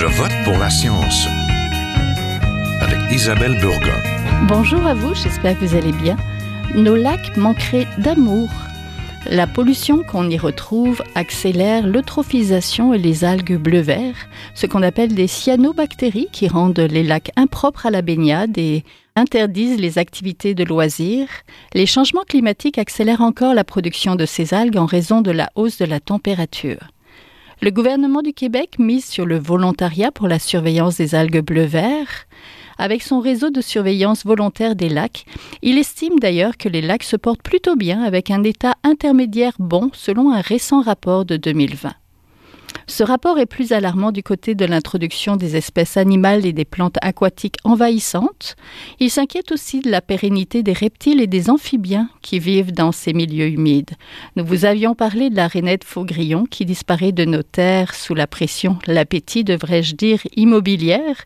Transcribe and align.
Je 0.00 0.06
vote 0.06 0.32
pour 0.44 0.56
la 0.56 0.70
science 0.70 1.26
avec 2.80 3.12
Isabelle 3.12 3.58
Burgon. 3.60 4.00
Bonjour 4.48 4.86
à 4.86 4.94
vous, 4.94 5.14
j'espère 5.14 5.60
que 5.60 5.66
vous 5.66 5.76
allez 5.76 5.92
bien. 5.92 6.16
Nos 6.74 6.96
lacs 6.96 7.36
manqueraient 7.36 7.86
d'amour. 7.98 8.48
La 9.26 9.46
pollution 9.46 10.02
qu'on 10.02 10.30
y 10.30 10.38
retrouve 10.38 11.02
accélère 11.14 11.86
l'eutrophisation 11.86 12.94
et 12.94 12.98
les 12.98 13.24
algues 13.24 13.58
bleu-vert, 13.58 14.14
ce 14.54 14.64
qu'on 14.64 14.82
appelle 14.82 15.14
des 15.14 15.26
cyanobactéries 15.26 16.28
qui 16.32 16.48
rendent 16.48 16.80
les 16.80 17.02
lacs 17.02 17.32
impropres 17.36 17.84
à 17.84 17.90
la 17.90 18.00
baignade 18.00 18.56
et 18.56 18.84
interdisent 19.16 19.78
les 19.78 19.98
activités 19.98 20.54
de 20.54 20.64
loisirs. 20.64 21.28
Les 21.74 21.84
changements 21.84 22.24
climatiques 22.26 22.78
accélèrent 22.78 23.20
encore 23.20 23.52
la 23.52 23.64
production 23.64 24.16
de 24.16 24.24
ces 24.24 24.54
algues 24.54 24.78
en 24.78 24.86
raison 24.86 25.20
de 25.20 25.30
la 25.30 25.50
hausse 25.56 25.76
de 25.76 25.84
la 25.84 26.00
température. 26.00 26.88
Le 27.62 27.70
gouvernement 27.70 28.22
du 28.22 28.32
Québec 28.32 28.78
mise 28.78 29.04
sur 29.04 29.26
le 29.26 29.38
volontariat 29.38 30.10
pour 30.10 30.28
la 30.28 30.38
surveillance 30.38 30.96
des 30.96 31.14
algues 31.14 31.44
bleu-vert. 31.44 32.08
Avec 32.78 33.02
son 33.02 33.20
réseau 33.20 33.50
de 33.50 33.60
surveillance 33.60 34.24
volontaire 34.24 34.74
des 34.74 34.88
lacs, 34.88 35.26
il 35.60 35.76
estime 35.76 36.18
d'ailleurs 36.18 36.56
que 36.56 36.70
les 36.70 36.80
lacs 36.80 37.02
se 37.02 37.16
portent 37.16 37.42
plutôt 37.42 37.76
bien 37.76 38.02
avec 38.02 38.30
un 38.30 38.44
état 38.44 38.76
intermédiaire 38.82 39.52
bon 39.58 39.90
selon 39.92 40.32
un 40.32 40.40
récent 40.40 40.80
rapport 40.80 41.26
de 41.26 41.36
2020. 41.36 41.92
Ce 42.90 43.04
rapport 43.04 43.38
est 43.38 43.46
plus 43.46 43.70
alarmant 43.70 44.10
du 44.10 44.24
côté 44.24 44.56
de 44.56 44.64
l'introduction 44.64 45.36
des 45.36 45.54
espèces 45.54 45.96
animales 45.96 46.44
et 46.44 46.52
des 46.52 46.64
plantes 46.64 46.96
aquatiques 47.02 47.58
envahissantes. 47.62 48.56
Il 48.98 49.10
s'inquiète 49.10 49.52
aussi 49.52 49.78
de 49.78 49.88
la 49.88 50.00
pérennité 50.00 50.64
des 50.64 50.72
reptiles 50.72 51.20
et 51.20 51.28
des 51.28 51.50
amphibiens 51.50 52.10
qui 52.20 52.40
vivent 52.40 52.72
dans 52.72 52.90
ces 52.90 53.12
milieux 53.12 53.46
humides. 53.46 53.92
Nous 54.34 54.44
vous 54.44 54.64
avions 54.64 54.96
parlé 54.96 55.30
de 55.30 55.36
la 55.36 55.46
rainette 55.46 55.84
faugrillon 55.84 56.46
qui 56.46 56.64
disparaît 56.64 57.12
de 57.12 57.24
nos 57.24 57.44
terres 57.44 57.94
sous 57.94 58.16
la 58.16 58.26
pression, 58.26 58.76
l'appétit 58.88 59.44
devrais-je 59.44 59.94
dire, 59.94 60.20
immobilière, 60.34 61.24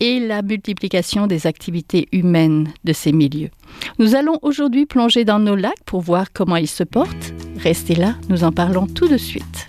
et 0.00 0.20
la 0.20 0.40
multiplication 0.40 1.26
des 1.26 1.46
activités 1.46 2.08
humaines 2.12 2.72
de 2.84 2.94
ces 2.94 3.12
milieux. 3.12 3.50
Nous 3.98 4.14
allons 4.14 4.38
aujourd'hui 4.40 4.86
plonger 4.86 5.26
dans 5.26 5.38
nos 5.38 5.54
lacs 5.54 5.84
pour 5.84 6.00
voir 6.00 6.32
comment 6.32 6.56
ils 6.56 6.66
se 6.66 6.82
portent. 6.82 7.34
Restez 7.58 7.94
là, 7.94 8.14
nous 8.30 8.42
en 8.42 8.52
parlons 8.52 8.86
tout 8.86 9.06
de 9.06 9.18
suite. 9.18 9.68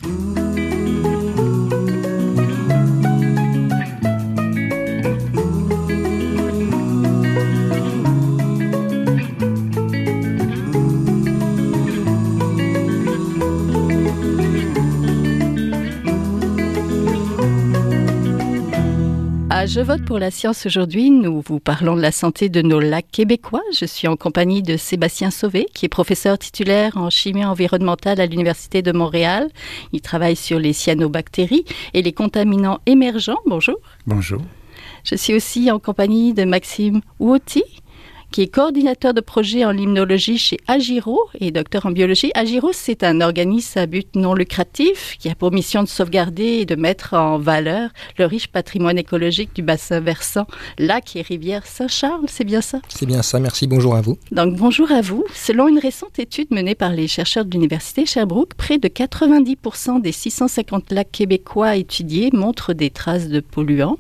Je 19.66 19.82
vote 19.82 20.06
pour 20.06 20.20
la 20.20 20.32
science 20.32 20.66
aujourd'hui. 20.66 21.12
Nous 21.12 21.44
vous 21.46 21.60
parlons 21.60 21.96
de 21.96 22.02
la 22.02 22.14
santé 22.14 22.48
de 22.48 22.62
nos 22.62 22.80
lacs 22.80 23.12
québécois. 23.12 23.62
Je 23.78 23.86
suis 23.86 24.08
en 24.08 24.16
compagnie 24.16 24.64
de 24.64 24.78
Sébastien 24.78 25.32
Sauvé, 25.32 25.68
qui 25.74 25.86
est 25.86 25.90
professeur 25.90 26.38
titulaire 26.38 26.96
en 26.96 27.10
chimie 27.10 27.44
environnementale 27.44 28.22
à 28.22 28.26
l'Université 28.26 28.82
de 28.82 28.92
Montréal. 28.92 29.50
Il 29.92 30.02
travaille 30.02 30.38
sur 30.38 30.60
les 30.60 30.72
cyanobactéries 30.72 31.66
et 31.94 32.02
les 32.02 32.14
contaminants 32.14 32.80
émergents. 32.86 33.40
Bonjour. 33.46 33.76
Bonjour. 34.08 34.42
Je 35.04 35.16
suis 35.16 35.34
aussi 35.34 35.70
en 35.72 35.80
compagnie 35.80 36.34
de 36.34 36.46
Maxime 36.46 37.02
Woti, 37.20 37.64
qui 38.32 38.42
est 38.42 38.48
coordinateur 38.48 39.14
de 39.14 39.22
projet 39.22 39.66
en 39.66 39.72
limnologie 39.72 40.38
chez 40.38 40.58
Agiro 40.68 41.20
et 41.40 41.52
docteur 41.52 41.86
en 41.86 41.92
biologie. 41.92 42.32
Agiro, 42.36 42.72
c'est 42.74 43.04
un 43.04 43.22
organisme 43.22 43.80
à 43.80 43.86
but 43.86 44.16
non 44.16 44.34
lucratif 44.34 45.16
qui 45.20 45.30
a 45.30 45.36
pour 45.36 45.52
mission 45.52 45.84
de 45.84 45.88
sauvegarder 45.88 46.44
et 46.44 46.66
de 46.66 46.76
mettre 46.76 47.14
en 47.14 47.38
valeur 47.38 47.90
le 48.18 48.26
riche 48.26 48.48
patrimoine 48.48 48.98
écologique 48.98 49.56
du 49.56 49.62
bassin 49.62 50.00
versant, 50.00 50.48
lac 50.78 51.16
et 51.16 51.22
rivière 51.22 51.66
Saint-Charles. 51.66 52.26
C'est 52.28 52.44
bien 52.44 52.62
ça? 52.62 52.80
C'est 52.88 53.06
bien 53.06 53.22
ça. 53.22 53.40
Merci. 53.40 53.68
Bonjour 53.68 53.96
à 53.96 54.02
vous. 54.02 54.18
Donc, 54.32 54.56
bonjour 54.56 54.92
à 54.92 55.02
vous. 55.02 55.24
Selon 55.34 55.68
une 55.68 55.80
récente 55.80 56.20
étude 56.20 56.52
menée 56.52 56.76
par 56.76 56.92
les 56.92 57.08
chercheurs 57.08 57.46
de 57.46 57.52
l'Université 57.52 58.06
Sherbrooke, 58.06 58.54
près 58.56 58.78
de 58.78 58.88
90% 58.88 60.02
des 60.02 60.12
650 60.12 60.92
lacs 60.92 61.12
québécois 61.12 61.76
étudiés 61.76 62.30
montrent 62.34 62.74
des 62.74 62.90
traces 62.90 63.28
de 63.28 63.40
polluants. 63.40 63.98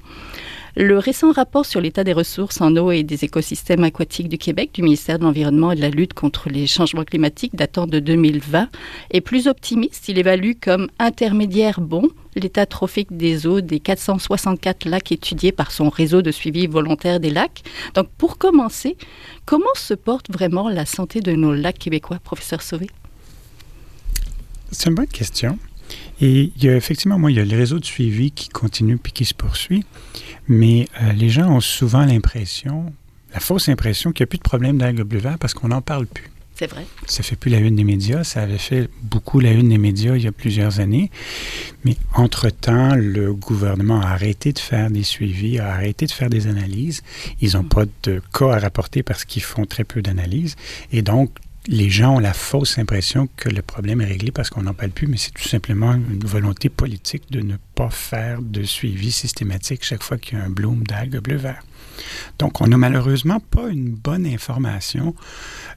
Le 0.81 0.97
récent 0.97 1.33
rapport 1.33 1.65
sur 1.65 1.81
l'état 1.81 2.05
des 2.05 2.13
ressources 2.13 2.61
en 2.61 2.73
eau 2.77 2.89
et 2.89 3.03
des 3.03 3.25
écosystèmes 3.25 3.83
aquatiques 3.83 4.29
du 4.29 4.37
Québec 4.37 4.69
du 4.73 4.81
ministère 4.81 5.19
de 5.19 5.25
l'Environnement 5.25 5.73
et 5.73 5.75
de 5.75 5.81
la 5.81 5.89
lutte 5.89 6.13
contre 6.13 6.47
les 6.47 6.67
changements 6.67 7.03
climatiques 7.03 7.53
datant 7.53 7.85
de 7.85 7.99
2020 7.99 8.69
est 9.11 9.19
plus 9.19 9.49
optimiste. 9.49 10.07
Il 10.07 10.17
évalue 10.17 10.53
comme 10.61 10.87
intermédiaire 10.97 11.81
bon 11.81 12.07
l'état 12.33 12.65
trophique 12.65 13.17
des 13.17 13.45
eaux 13.45 13.59
des 13.59 13.81
464 13.81 14.85
lacs 14.85 15.11
étudiés 15.11 15.51
par 15.51 15.73
son 15.73 15.89
réseau 15.89 16.21
de 16.21 16.31
suivi 16.31 16.65
volontaire 16.65 17.19
des 17.19 17.29
lacs. 17.29 17.61
Donc, 17.93 18.07
pour 18.17 18.37
commencer, 18.37 18.95
comment 19.43 19.65
se 19.75 19.93
porte 19.93 20.31
vraiment 20.31 20.69
la 20.69 20.85
santé 20.85 21.19
de 21.19 21.33
nos 21.33 21.53
lacs 21.53 21.79
québécois, 21.79 22.19
professeur 22.23 22.61
Sauvé? 22.61 22.89
C'est 24.71 24.87
une 24.87 24.95
bonne 24.95 25.07
question. 25.07 25.59
Et 26.21 26.51
il 26.55 26.63
y 26.63 26.69
a 26.69 26.75
effectivement, 26.75 27.17
moi, 27.17 27.31
il 27.31 27.37
y 27.37 27.39
a 27.39 27.45
le 27.45 27.57
réseau 27.57 27.79
de 27.79 27.85
suivi 27.85 28.31
qui 28.31 28.49
continue 28.49 28.97
puis 28.97 29.11
qui 29.11 29.25
se 29.25 29.33
poursuit, 29.33 29.85
mais 30.47 30.87
euh, 31.01 31.13
les 31.13 31.29
gens 31.29 31.49
ont 31.49 31.61
souvent 31.61 32.05
l'impression, 32.05 32.93
la 33.33 33.39
fausse 33.39 33.69
impression 33.69 34.11
qu'il 34.11 34.23
n'y 34.23 34.27
a 34.27 34.31
plus 34.31 34.37
de 34.37 34.43
problème 34.43 34.77
d'algues 34.77 35.01
bleu 35.01 35.19
vert 35.19 35.37
parce 35.39 35.53
qu'on 35.53 35.69
n'en 35.69 35.81
parle 35.81 36.07
plus. 36.07 36.29
C'est 36.59 36.67
vrai. 36.67 36.85
Ça 37.05 37.23
fait 37.23 37.37
plus 37.37 37.49
la 37.49 37.59
une 37.59 37.77
des 37.77 37.85
médias. 37.85 38.25
Ça 38.25 38.41
avait 38.41 38.57
fait 38.57 38.89
beaucoup 39.01 39.39
la 39.39 39.51
une 39.51 39.69
des 39.69 39.77
médias 39.77 40.17
il 40.17 40.23
y 40.23 40.27
a 40.27 40.33
plusieurs 40.33 40.81
années. 40.81 41.09
Mais 41.85 41.95
entre-temps, 42.13 42.95
le 42.95 43.33
gouvernement 43.33 44.01
a 44.01 44.07
arrêté 44.07 44.51
de 44.51 44.59
faire 44.59 44.91
des 44.91 45.03
suivis, 45.03 45.57
a 45.59 45.69
arrêté 45.69 46.05
de 46.05 46.11
faire 46.11 46.29
des 46.29 46.47
analyses. 46.47 47.01
Ils 47.39 47.53
n'ont 47.53 47.63
pas 47.63 47.85
de 48.03 48.21
cas 48.33 48.51
à 48.51 48.59
rapporter 48.59 49.03
parce 49.03 49.23
qu'ils 49.23 49.41
font 49.41 49.65
très 49.65 49.85
peu 49.85 50.01
d'analyses. 50.01 50.57
Et 50.91 51.01
donc, 51.01 51.29
les 51.71 51.91
gens 51.91 52.15
ont 52.15 52.19
la 52.19 52.33
fausse 52.33 52.79
impression 52.79 53.29
que 53.37 53.47
le 53.47 53.61
problème 53.61 54.01
est 54.01 54.05
réglé 54.05 54.31
parce 54.31 54.49
qu'on 54.49 54.63
n'en 54.63 54.73
parle 54.73 54.89
plus, 54.89 55.05
mais 55.05 55.17
c'est 55.17 55.33
tout 55.33 55.47
simplement 55.47 55.93
une 55.93 56.25
volonté 56.25 56.67
politique 56.67 57.31
de 57.31 57.41
ne 57.41 57.57
pas 57.75 57.91
faire 57.91 58.41
de 58.41 58.63
suivi 58.63 59.11
systématique 59.11 59.85
chaque 59.85 60.01
fois 60.01 60.17
qu'il 60.17 60.39
y 60.39 60.41
a 60.41 60.45
un 60.45 60.49
bloom 60.49 60.83
d'algues 60.83 61.19
bleu-vert. 61.19 61.61
Donc, 62.39 62.61
on 62.61 62.67
n'a 62.67 62.77
malheureusement 62.77 63.39
pas 63.39 63.67
une 63.69 63.91
bonne 63.91 64.25
information. 64.25 65.13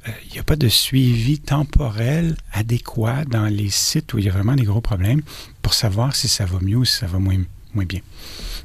Euh, 0.09 0.13
il 0.27 0.33
n'y 0.33 0.39
a 0.39 0.45
pas 0.45 0.57
de 0.57 0.69
suivi 0.69 1.39
temporel 1.41 2.37
adéquat 2.55 3.27
dans 3.27 3.47
les 3.47 3.69
sites 3.69 4.15
où 4.15 4.19
il 4.19 4.25
y 4.25 4.29
a 4.31 4.33
vraiment 4.33 4.55
des 4.55 4.65
gros 4.65 4.81
problèmes 4.81 5.21
pour 5.61 5.75
savoir 5.75 6.17
si 6.17 6.27
ça 6.27 6.47
va 6.47 6.59
mieux 6.63 6.79
ou 6.79 6.85
si 6.87 6.97
ça 6.97 7.07
va 7.07 7.19
moins, 7.19 7.43
moins 7.75 7.85
bien. 7.85 8.01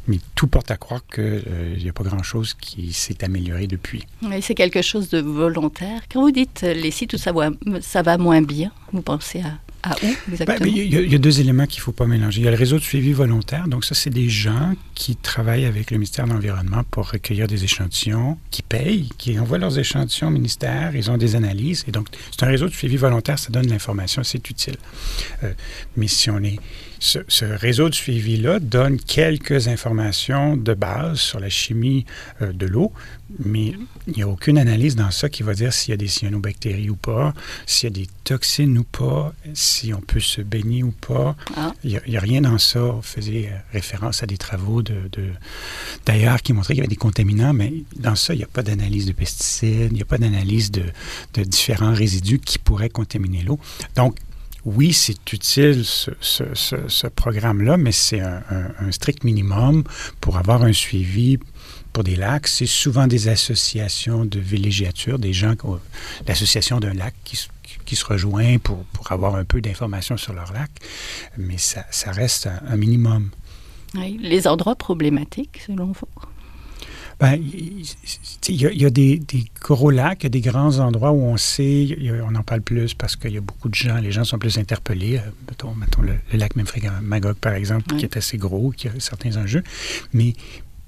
Mais 0.08 0.20
tout 0.36 0.48
porte 0.48 0.72
à 0.72 0.78
croire 0.78 1.02
qu'il 1.14 1.24
euh, 1.48 1.76
n'y 1.78 1.90
a 1.90 1.94
pas 1.94 2.04
grand-chose 2.04 2.54
qui 2.54 2.94
s'est 2.94 3.24
amélioré 3.24 3.68
depuis. 3.68 4.06
Oui, 4.24 4.42
c'est 4.42 4.56
quelque 4.56 4.82
chose 4.82 5.10
de 5.10 5.20
volontaire. 5.20 6.02
Quand 6.12 6.22
vous 6.22 6.32
dites 6.32 6.62
euh, 6.64 6.74
les 6.74 6.92
sites 6.92 7.14
où 7.14 7.18
ça 7.18 7.32
va, 7.34 7.50
ça 7.82 8.02
va 8.04 8.18
moins 8.18 8.42
bien, 8.42 8.72
vous 8.94 9.02
pensez 9.02 9.42
à, 9.42 9.60
à 9.84 9.96
où 9.96 10.00
Ben, 10.02 10.16
exactement? 10.32 10.60
ben, 10.60 10.68
Il 10.70 10.94
y, 10.94 10.98
a- 10.98 11.02
il 11.02 11.12
y 11.12 11.16
a 11.16 11.18
deux 11.18 11.42
éléments 11.42 11.66
qu'il 11.66 11.80
ne 11.82 11.84
faut 11.84 11.92
pas 11.92 12.06
mélanger. 12.08 12.40
Il 12.42 12.46
y 12.46 12.48
a 12.48 12.52
le 12.52 12.58
réseau 12.58 12.78
de 12.78 12.84
suivi 12.84 13.12
volontaire. 13.12 13.68
Donc, 13.68 13.84
ça, 13.84 13.96
c'est 13.96 14.10
des 14.10 14.30
gens 14.30 14.74
qui 14.96 15.18
travaillent 15.18 15.66
avec 15.66 15.92
le 15.92 15.98
ministère 15.98 16.26
de 16.26 16.32
l'Environnement 16.32 16.84
pour 16.90 17.12
recueillir 17.12 17.48
des 17.48 17.66
échantillons, 17.66 18.38
qui 18.50 18.62
payent, 18.62 19.10
qui 19.18 19.38
envoient 19.38 19.58
leurs 19.58 19.78
échantillons 19.78 20.30
au 20.30 20.32
ministère. 20.32 20.96
Ils 20.96 21.12
ont 21.12 21.18
des 21.18 21.36
analyses. 21.36 21.84
Et 21.88 21.92
donc, 21.92 22.08
c'est 22.32 22.44
un 22.44 22.48
réseau 22.48 22.68
de 22.68 22.74
suivi 22.74 22.96
volontaire. 22.96 23.38
Ça 23.40 23.50
donne 23.52 23.68
l'information. 23.68 24.24
C'est 24.24 24.50
utile. 24.50 24.78
Euh, 25.44 25.52
mais 25.98 26.08
si 26.08 26.30
on 26.30 26.40
est. 26.44 26.60
Ce, 27.00 27.20
ce 27.28 27.46
réseau 27.46 27.90
de 27.90 27.96
suivi-là 27.96 28.60
donne 28.60 29.00
quelques 29.00 29.68
informations 29.68 30.58
de 30.58 30.74
base 30.74 31.20
sur 31.20 31.40
la 31.40 31.50
chimie 31.50 32.06
euh, 32.42 32.52
de 32.54 32.66
l'eau, 32.66 32.92
mais 33.44 33.74
il 34.08 34.14
n'y 34.16 34.24
a 34.24 34.28
aucune 34.28 34.58
analyse 34.58 34.96
dans 34.96 35.12
ça 35.12 35.30
qui 35.30 35.44
va 35.44 35.54
dire 35.54 35.74
s'il 35.74 35.92
y 35.92 35.94
a 35.94 35.98
des 35.98 36.08
cyanobactéries 36.08 36.90
ou 36.90 36.96
pas, 36.96 37.34
s'il 37.66 37.90
y 37.90 37.92
a 37.92 37.96
des 37.96 38.08
toxines 38.24 38.78
ou 38.78 38.84
pas, 38.84 39.34
si 39.54 39.94
on 39.94 40.02
peut 40.02 40.20
se 40.20 40.42
baigner 40.42 40.84
ou 40.84 40.92
pas. 40.92 41.36
Ah. 41.56 41.74
Il 41.84 42.00
n'y 42.08 42.18
a, 42.18 42.20
rien 42.20 42.42
dans 42.42 42.58
ça. 42.58 42.82
On 42.84 43.02
faisait 43.02 43.50
euh, 43.52 43.58
référence 43.74 44.24
à 44.24 44.26
des 44.26 44.38
travaux 44.38 44.82
de, 44.82 44.96
de- 45.12 45.30
d'ailleurs 46.06 46.42
qui 46.42 46.54
montraient 46.54 46.74
qu'il 46.74 46.78
y 46.78 46.82
avait 46.82 46.88
des 46.88 46.96
contaminants, 46.96 47.54
mais 47.54 47.74
dans 47.98 48.16
ça, 48.16 48.34
il 48.34 48.38
n'y 48.38 48.44
a 48.44 48.48
pas 48.48 48.64
d'analyse 48.64 49.06
de 49.06 49.12
pesticides, 49.14 49.90
il 49.92 49.96
n'y 49.96 50.02
a 50.02 50.06
pas 50.06 50.18
d'analyse 50.18 50.72
de, 50.72 50.84
de 51.34 51.44
différents 51.44 51.94
résidus 51.94 52.40
qui 52.40 52.60
pourraient 52.60 52.90
contaminer 52.90 53.44
l'eau. 53.44 53.60
Donc, 53.96 54.16
oui, 54.68 54.92
c'est 54.92 55.32
utile 55.32 55.86
ce, 55.86 57.08
programme-là, 57.08 57.78
mais 57.78 57.94
c'est 57.94 58.20
un, 58.20 58.42
strict 58.92 59.24
minimum 59.24 59.86
pour 60.20 60.38
avoir 60.38 60.62
un 60.64 60.74
suivi 60.74 61.40
pour 61.94 62.04
des 62.04 62.18
lacs. 62.18 62.48
C'est 62.48 62.66
souvent 62.66 63.08
des 63.08 63.30
associations 63.30 64.26
de 64.26 64.40
villégiature, 64.40 65.20
des 65.20 65.32
gens, 65.32 65.54
l'association 66.28 66.82
d'un 66.82 66.94
lac 66.94 67.16
qui, 67.24 67.38
se- 67.38 68.06
rejoint 68.06 68.58
pour, 68.58 68.84
avoir 69.10 69.36
un 69.36 69.46
peu 69.46 69.62
d'informations 69.62 70.18
sur 70.18 70.34
leur 70.34 70.52
lac, 70.52 70.70
mais 71.38 71.58
ça, 71.58 71.86
reste 72.12 72.50
un, 72.68 72.76
minimum. 72.76 73.30
Les 73.94 74.48
endroits 74.50 74.76
problématiques, 74.76 75.62
selon 75.66 75.94
vous? 75.94 76.28
Ben, 77.20 77.42
il 77.42 78.56
y, 78.62 78.68
a, 78.68 78.72
il 78.72 78.80
y 78.80 78.86
a 78.86 78.92
des, 78.92 79.18
des, 79.18 79.46
gros 79.60 79.90
lacs, 79.90 80.20
il 80.22 80.26
y 80.26 80.28
a 80.28 80.30
des 80.30 80.42
grands 80.42 80.78
endroits 80.78 81.12
où 81.12 81.24
on 81.24 81.38
sait, 81.38 81.98
on 82.24 82.36
en 82.36 82.44
parle 82.44 82.62
plus 82.62 82.94
parce 82.94 83.16
qu'il 83.16 83.32
y 83.32 83.38
a 83.38 83.42
beaucoup 83.42 83.70
de 83.70 83.76
gens, 83.76 83.98
les 83.98 84.12
gens 84.12 84.24
sont 84.24 84.38
plus 84.38 84.60
interpellés. 84.60 85.18
Euh, 85.18 85.32
mettons, 85.50 85.74
mettons 85.74 86.04
le, 86.04 86.14
le, 86.32 86.38
lac 86.38 86.56
Memphremagog, 86.56 87.36
par 87.38 87.54
exemple, 87.54 87.96
qui 87.96 88.06
est 88.06 88.18
assez 88.18 88.38
gros, 88.38 88.70
qui 88.70 88.88
a 88.88 88.92
certains 89.00 89.36
enjeux. 89.38 89.64
Mais, 90.14 90.34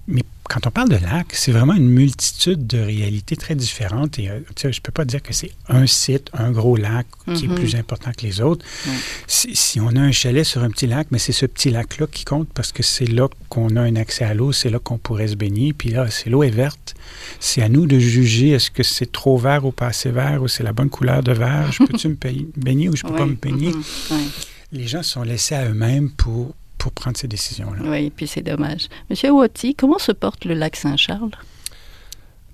mais 0.10 0.24
quand 0.50 0.66
on 0.66 0.72
parle 0.72 0.90
de 0.90 0.96
lac, 0.96 1.28
c'est 1.34 1.52
vraiment 1.52 1.76
une 1.76 1.90
multitude 1.90 2.66
de 2.66 2.80
réalités 2.80 3.36
très 3.36 3.54
différentes. 3.54 4.18
Et 4.18 4.30
euh, 4.30 4.40
je 4.60 4.68
ne 4.68 4.74
peux 4.82 4.92
pas 4.92 5.06
dire 5.06 5.22
que 5.22 5.32
c'est 5.32 5.52
un 5.68 5.86
site, 5.86 6.32
un 6.34 6.52
gros 6.52 6.76
lac 6.76 7.06
qui 7.26 7.32
mm 7.32 7.36
-hmm. 7.36 7.52
est 7.52 7.56
plus 7.56 7.76
important 7.76 8.12
que 8.18 8.24
les 8.26 8.42
autres. 8.42 8.66
Mm. 8.66 8.90
Si, 9.28 9.56
si, 9.56 9.80
on 9.80 9.90
a 9.90 10.02
un 10.02 10.12
chalet 10.12 10.44
sur 10.44 10.64
un 10.64 10.72
petit 10.72 10.88
lac, 10.88 11.08
mais 11.12 11.20
c'est 11.20 11.38
ce 11.42 11.46
petit 11.46 11.70
lac-là 11.70 12.08
qui 12.16 12.26
compte 12.26 12.50
parce 12.58 12.72
que 12.72 12.82
c'est 12.82 13.10
là 13.20 13.28
qu'on 13.52 13.76
a 13.76 13.82
un 13.82 13.96
accès 13.96 14.26
à 14.26 14.34
l'eau, 14.34 14.52
c'est 14.52 14.72
là 14.72 14.80
qu'on 14.80 14.98
pourrait 14.98 15.28
se 15.34 15.36
baigner. 15.36 15.72
Puis 15.80 15.90
là, 15.92 16.10
c'est 16.10 16.30
l'eau 16.32 16.42
est 16.50 16.56
verte. 16.66 16.96
C'est 17.40 17.62
à 17.62 17.70
nous 17.70 17.86
de 17.86 18.00
juger 18.00 18.50
est-ce 18.56 18.72
que 18.72 18.84
c'est 18.96 19.12
trop 19.12 19.38
vert 19.38 19.64
ou 19.68 19.72
pas 19.72 19.88
assez 19.94 20.12
vert 20.22 20.42
ou 20.44 20.48
c'est 20.48 20.66
la 20.70 20.74
bonne 20.74 20.90
couleur 20.98 21.22
de 21.30 21.34
vert. 21.46 21.72
Je 21.72 21.80
peux-tu 21.86 22.08
me 22.14 22.18
baigner 22.68 22.88
ou 22.90 22.96
je 23.00 23.04
ne 23.06 23.10
peux 23.10 23.16
oui. 23.18 23.24
pas 23.24 23.32
me 23.34 23.40
baigner? 23.46 23.72
Mm 23.74 23.82
-hmm. 23.82 24.14
oui. 24.16 24.26
Les 24.72 24.88
gens 24.94 25.04
sont 25.14 25.24
laissés 25.32 25.56
à 25.62 25.64
eux-mêmes 25.70 26.10
pour 26.24 26.44
pour 26.80 26.92
prendre 26.92 27.18
ces 27.18 27.28
décisions-là. 27.28 27.82
Oui, 27.84 28.06
et 28.06 28.10
puis 28.10 28.26
c'est 28.28 28.42
dommage. 28.42 28.88
Monsieur 29.10 29.32
Watty, 29.32 29.76
comment 29.76 30.00
se 30.00 30.12
porte 30.12 30.46
le 30.46 30.56
lac 30.56 30.76
Saint-Charles? 30.76 31.36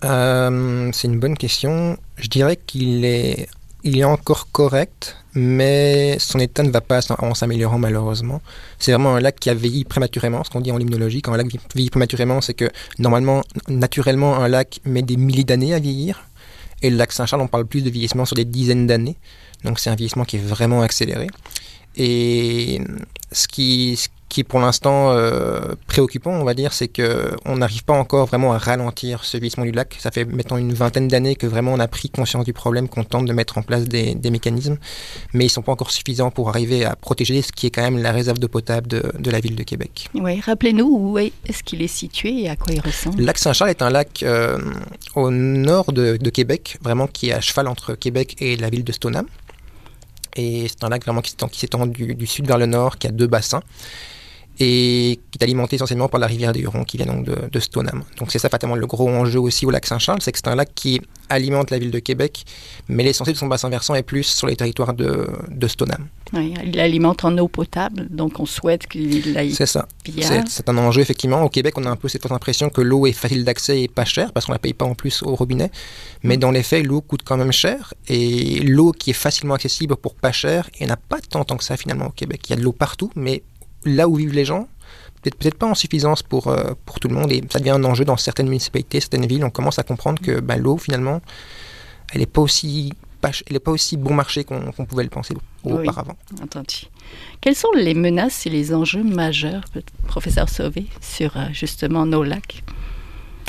Euh, 0.04 0.90
C'est 0.92 1.08
une 1.08 1.20
bonne 1.20 1.38
question. 1.38 1.98
Je 2.18 2.28
dirais 2.28 2.58
qu'il 2.58 3.06
est, 3.06 3.48
il 3.84 3.98
est 3.98 4.04
encore 4.04 4.52
correct, 4.52 5.16
mais 5.34 6.18
son 6.20 6.40
état 6.40 6.64
ne 6.64 6.72
va 6.72 6.82
pas 6.82 7.00
en 7.20 7.34
s'améliorant 7.34 7.78
malheureusement. 7.78 8.42
C'est 8.80 8.92
vraiment 8.92 9.16
un 9.16 9.22
lac 9.22 9.40
qui 9.40 9.50
a 9.50 9.54
vieilli 9.54 9.86
prématurément, 9.86 10.44
ce 10.44 10.50
qu'on 10.50 10.62
dit 10.62 10.72
en 10.72 10.78
limnologie. 10.78 11.22
Quand 11.22 11.34
un 11.34 11.38
lac 11.38 11.48
vieillit 11.74 11.90
prématurément, 11.92 12.42
c'est 12.42 12.56
que 12.56 12.70
normalement, 13.00 13.42
naturellement, 13.68 14.36
un 14.38 14.48
lac 14.48 14.82
met 14.86 15.04
des 15.04 15.18
milliers 15.18 15.44
d'années 15.46 15.74
à 15.74 15.80
vieillir. 15.80 16.28
Et 16.82 16.90
le 16.90 16.98
lac 16.98 17.12
Saint-Charles, 17.12 17.42
on 17.42 17.48
parle 17.48 17.66
plus 17.66 17.84
de 17.84 17.90
vieillissement 17.90 18.26
sur 18.26 18.36
des 18.36 18.46
dizaines 18.46 18.88
d'années. 18.88 19.18
Donc 19.64 19.80
c'est 19.80 19.90
un 19.90 19.96
vieillissement 19.96 20.26
qui 20.26 20.38
est 20.38 20.46
vraiment 20.46 20.82
accéléré. 20.82 21.28
Et 21.96 22.82
ce 23.32 23.48
qui, 23.48 23.96
ce 23.96 24.10
qui 24.36 24.42
est 24.42 24.44
pour 24.44 24.60
l'instant 24.60 25.12
euh, 25.12 25.76
préoccupant, 25.88 26.32
on 26.32 26.44
va 26.44 26.54
dire, 26.54 26.74
c'est 26.74 26.90
qu'on 26.90 27.56
n'arrive 27.56 27.86
pas 27.86 27.94
encore 27.94 28.26
vraiment 28.26 28.52
à 28.52 28.58
ralentir 28.58 29.24
ce 29.24 29.38
vieillissement 29.38 29.64
du 29.64 29.72
lac. 29.72 29.96
Ça 29.98 30.12
fait 30.12 30.26
maintenant 30.26 30.58
une 30.58 30.74
vingtaine 30.74 31.08
d'années 31.08 31.38
que 31.38 31.48
vraiment 31.48 31.72
on 31.72 31.80
a 31.80 31.88
pris 31.88 32.10
conscience 32.10 32.44
du 32.44 32.52
problème, 32.52 32.90
qu'on 32.90 33.06
tente 33.06 33.28
de 33.28 33.32
mettre 33.32 33.58
en 33.58 33.62
place 33.62 33.86
des, 33.86 34.14
des 34.14 34.32
mécanismes, 34.32 34.76
mais 35.32 35.46
ils 35.46 35.48
ne 35.48 35.52
sont 35.52 35.62
pas 35.62 35.72
encore 35.72 35.90
suffisants 35.90 36.32
pour 36.32 36.50
arriver 36.50 36.84
à 36.84 36.98
protéger 36.98 37.42
ce 37.42 37.54
qui 37.54 37.68
est 37.68 37.70
quand 37.70 37.82
même 37.82 37.98
la 37.98 38.12
réserve 38.12 38.38
d'eau 38.38 38.50
potable 38.50 38.88
de, 38.88 39.10
de, 39.18 39.32
la 39.32 39.40
ville 39.40 39.56
de 39.56 39.64
Québec. 39.64 40.10
Oui, 40.14 40.42
rappelez-nous 40.42 40.86
où 40.86 41.18
est-ce 41.18 41.64
qu'il 41.64 41.82
est 41.82 41.88
situé 41.88 42.42
et 42.42 42.50
à 42.50 42.58
quoi 42.58 42.74
il 42.74 42.82
ressemble. 42.82 43.20
Le 43.20 43.24
lac 43.24 43.38
Saint-Charles 43.38 43.70
est 43.70 43.82
un 43.82 43.90
lac 43.90 44.22
euh, 44.24 44.58
au 45.16 45.32
nord 45.32 45.94
de, 45.94 46.18
de, 46.18 46.30
Québec, 46.30 46.78
vraiment 46.82 47.08
qui 47.08 47.30
est 47.30 47.34
à 47.34 47.40
cheval 47.40 47.70
entre 47.70 47.96
Québec 47.96 48.36
et 48.40 48.58
la 48.58 48.70
ville 48.70 48.84
de 48.84 48.92
Stoneham. 48.92 49.28
Et 50.36 50.68
c'est 50.68 50.84
un 50.84 50.90
lac 50.90 51.06
vraiment 51.06 51.22
qui 51.22 51.32
s'étend 51.58 51.86
du, 51.86 52.16
du, 52.16 52.28
sud 52.28 52.46
vers 52.46 52.58
le 52.58 52.66
nord, 52.66 52.98
qui 52.98 53.08
a 53.08 53.12
deux 53.12 53.28
bassins 53.28 53.62
et 54.60 55.20
qui 55.32 55.40
est 55.40 55.44
alimenté 55.44 55.76
essentiellement 55.76 56.08
par 56.08 56.20
la 56.20 56.28
rivière 56.28 56.54
des 56.54 56.62
Hurons 56.62 56.84
qui 56.84 56.98
vient 56.98 57.06
donc 57.06 57.26
de, 57.26 57.36
de 57.52 57.60
Stoneham. 57.60 58.04
Donc 58.18 58.32
c'est 58.32 58.40
ça 58.40 58.50
fatalement 58.50 58.76
le 58.76 58.88
gros 58.88 59.10
enjeu 59.10 59.40
aussi 59.40 59.66
au 59.66 59.72
lac 59.72 59.86
Saint-Charles, 59.86 60.22
c'est 60.22 60.32
que 60.32 60.38
c'est 60.38 60.48
un 60.48 60.56
lac 60.56 60.70
qui 60.74 61.02
alimente 61.30 61.72
la 61.72 61.80
ville 61.80 61.92
de 61.92 62.00
Québec, 62.00 62.46
mais 62.88 63.04
l'essentiel 63.04 63.34
de 63.34 63.40
son 63.40 63.48
bassin 63.48 63.70
versant 63.70 63.96
est 63.96 64.04
plus 64.04 64.24
sur 64.24 64.48
les 64.48 64.56
territoires 64.56 64.94
de, 64.94 65.28
de 65.50 65.68
Stoneham. 65.68 66.08
Oui, 66.34 66.54
il 66.66 66.80
alimente 66.80 67.24
en 67.26 67.38
eau 67.38 67.48
potable, 67.48 68.08
donc 68.10 68.40
on 68.40 68.46
souhaite 68.46 68.88
qu'il 68.88 69.38
aille 69.38 69.54
C'est 69.54 69.66
ça. 69.66 69.88
C'est 70.48 70.70
un 70.70 70.78
enjeu 70.78 71.02
effectivement. 71.02 71.42
Au 71.42 71.50
Québec, 71.50 71.78
on 71.78 71.84
a 71.86 71.90
un 71.90 71.96
peu 71.96 72.08
cette 72.08 72.32
impression 72.32 72.70
que 72.70 72.82
l'eau 72.82 73.06
est 73.06 73.12
facile 73.12 73.44
d'accès 73.44 73.82
et 73.82 73.88
pas 73.88 74.06
chère 74.06 74.32
parce 74.32 74.46
qu'on 74.46 74.52
la 74.52 74.60
paye 74.60 74.74
pas 74.74 74.86
en 74.86 74.96
plus 74.96 75.22
au 75.24 75.36
robinet. 75.36 75.72
Mais 76.24 76.38
mmh. 76.38 76.40
dans 76.40 76.52
les 76.52 76.64
faits, 76.64 76.86
l'eau 76.86 77.02
coûte 77.02 77.22
quand 77.24 77.38
même 77.38 77.52
cher 77.52 77.94
et 78.08 78.60
l'eau 78.62 78.92
qui 78.92 79.12
est 79.12 79.14
facilement 79.14 79.54
accessible 79.54 79.96
pour 79.96 80.16
pas 80.16 80.32
cher, 80.32 80.70
il 80.80 80.86
n'y 80.86 80.92
en 80.92 80.96
a 80.96 80.98
pas 80.98 81.20
tant, 81.20 81.44
tant 81.44 81.58
que 81.58 81.64
ça 81.64 81.78
finalement 81.78 82.08
au 82.08 82.12
Québec. 82.12 82.42
Il 82.48 82.50
y 82.52 82.54
a 82.54 82.56
de 82.58 82.64
l'eau 82.64 82.72
partout, 82.72 83.12
mais 83.16 83.44
là 83.86 84.08
où 84.08 84.16
vivent 84.16 84.34
les 84.34 84.46
gens, 84.46 84.68
peut-être 85.22 85.38
peut 85.38 85.50
pas 85.52 85.68
en 85.68 85.76
suffisance 85.76 86.24
pour, 86.24 86.48
euh, 86.48 86.74
pour 86.86 87.00
tout 87.00 87.08
le 87.08 87.16
monde, 87.16 87.32
et 87.32 87.44
ça 87.50 87.60
devient 87.60 87.72
un 87.72 87.84
enjeu 87.84 88.06
dans 88.06 88.18
certaines 88.18 88.48
municipalités, 88.48 89.00
certaines 89.00 89.26
villes, 89.26 89.44
on 89.44 89.50
commence 89.50 89.80
à 89.80 89.84
comprendre 89.84 90.22
que 90.22 90.40
ben, 90.40 90.58
l'eau, 90.58 90.78
finalement, 90.78 91.22
elle 92.14 92.20
n'est 92.20 92.26
pas 92.26 92.42
aussi 92.42 92.94
elle 93.48 93.60
pas 93.60 93.72
aussi 93.72 93.98
bon 93.98 94.14
marché 94.14 94.44
qu'on 94.44 94.72
qu 94.72 94.84
pouvait 94.86 95.04
le 95.04 95.10
penser 95.10 95.34
auparavant. 95.64 96.16
Oui, 96.32 96.44
entendu. 96.44 96.86
Quelles 97.42 97.56
sont 97.56 97.72
les 97.76 97.94
menaces 97.94 98.46
et 98.46 98.50
les 98.50 98.74
enjeux 98.74 99.04
majeurs, 99.04 99.64
professeur 100.08 100.50
Sauvé, 100.50 100.88
sur 101.02 101.36
euh, 101.38 101.46
justement 101.52 102.06
nos 102.06 102.24
lacs? 102.24 102.64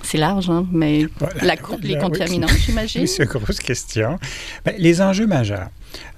C'est 0.03 0.19
large, 0.19 0.51
hein, 0.51 0.67
mais 0.71 1.07
voilà, 1.19 1.45
la, 1.45 1.55
les 1.81 1.95
là, 1.95 2.01
contaminants, 2.01 2.47
oui, 2.51 2.63
j'imagine. 2.65 3.01
Oui, 3.03 3.09
c'est 3.09 3.25
une 3.25 3.29
grosse 3.29 3.59
question. 3.59 4.19
Ben, 4.65 4.75
les 4.79 5.01
enjeux 5.01 5.27
majeurs. 5.27 5.69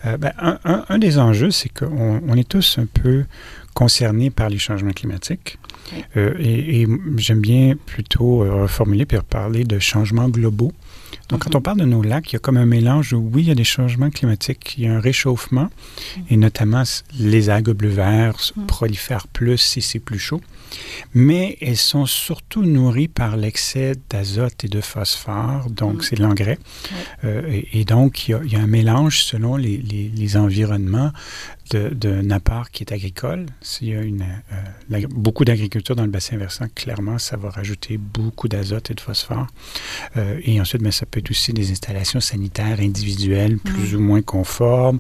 Euh, 0.05 0.17
ben, 0.17 0.33
un, 0.39 0.59
un, 0.65 0.85
un, 0.89 0.99
des 0.99 1.19
enjeux, 1.19 1.51
c'est 1.51 1.69
qu'on 1.69 2.21
on 2.27 2.37
est 2.37 2.49
tous 2.49 2.79
un 2.79 2.87
peu 2.87 3.25
concernés 3.83 4.31
par 4.31 4.49
les 4.51 4.59
changements 4.59 4.97
climatiques. 5.01 5.51
Euh, 6.17 6.35
et, 6.41 6.83
et 6.83 6.87
j'aime 7.17 7.41
bien 7.41 7.75
plutôt 7.93 8.43
euh, 8.43 8.63
reformuler 8.65 9.07
puis 9.07 9.19
parler 9.39 9.63
de 9.65 9.79
changements 9.79 10.29
globaux. 10.29 10.73
Donc, 11.31 11.41
mm 11.41 11.49
-hmm. 11.49 11.53
quand 11.53 11.55
on 11.59 11.63
parle 11.67 11.79
de 11.85 11.89
nos 11.95 12.03
lacs, 12.11 12.29
il 12.31 12.35
y 12.37 12.41
a 12.41 12.43
comme 12.47 12.61
un 12.67 12.71
mélange 12.77 13.09
où, 13.17 13.23
oui, 13.33 13.41
il 13.45 13.49
y 13.53 13.57
a 13.57 13.61
des 13.65 13.71
changements 13.77 14.13
climatiques, 14.19 14.67
il 14.77 14.81
y 14.85 14.87
a 14.91 14.93
un 14.99 15.03
réchauffement, 15.11 15.69
mm 15.71 15.75
-hmm. 15.75 16.33
et 16.33 16.37
notamment 16.47 16.87
les 17.33 17.45
algues 17.55 17.77
bleu-vert 17.81 18.37
mm 18.39 18.47
-hmm. 18.47 18.67
prolifèrent 18.75 19.29
plus 19.39 19.61
si 19.71 19.81
c'est 19.89 20.05
plus 20.09 20.23
chaud, 20.27 20.43
mais 21.27 21.45
elles 21.67 21.83
sont 21.93 22.07
surtout 22.27 22.65
nourries 22.79 23.13
par 23.23 23.33
l'excès 23.43 23.91
d'azote 24.11 24.59
et 24.67 24.71
de 24.77 24.83
phosphore, 24.91 25.63
donc 25.81 25.97
c'est 26.07 26.19
l'engrais. 26.25 26.59
Euh, 27.25 27.57
et, 27.57 27.63
et, 27.79 27.85
donc, 27.95 28.11
il 28.23 28.29
y, 28.33 28.35
a, 28.37 28.41
il 28.47 28.51
y, 28.55 28.57
a, 28.61 28.63
un 28.69 28.73
mélange 28.81 29.17
selon 29.33 29.53
les, 29.65 29.77
les, 29.91 30.05
les 30.23 30.33
environnements 30.45 31.11
d'un 31.71 32.23
de, 32.23 32.33
apport 32.33 32.71
qui 32.71 32.83
est 32.83 32.93
agricole. 32.93 33.47
S'il 33.61 33.89
y 33.89 33.95
a 33.95 34.01
une, 34.01 34.25
euh, 34.53 35.07
beaucoup 35.11 35.45
d'agriculture 35.45 35.97
dans 35.97 36.05
le 36.05 36.11
bassin 36.11 36.37
versant, 36.37 36.67
clairement, 36.75 37.19
ça 37.19 37.37
va 37.37 37.51
rajouter 37.51 37.99
beaucoup 37.99 38.49
d'azote 38.49 38.91
et 38.91 38.95
de 38.95 39.01
phosphore. 39.01 39.47
Euh, 40.17 40.41
et 40.45 40.61
ensuite, 40.61 40.83
mais 40.83 40.91
ça 40.91 41.07
peut 41.07 41.21
être 41.21 41.31
aussi 41.31 41.53
des 41.53 41.71
installations 41.71 42.21
sanitaires 42.21 42.81
individuelles 42.81 43.59
plus 43.59 43.93
mmh. 43.93 43.97
ou 43.97 44.01
moins 44.01 44.23
conformes 44.23 44.99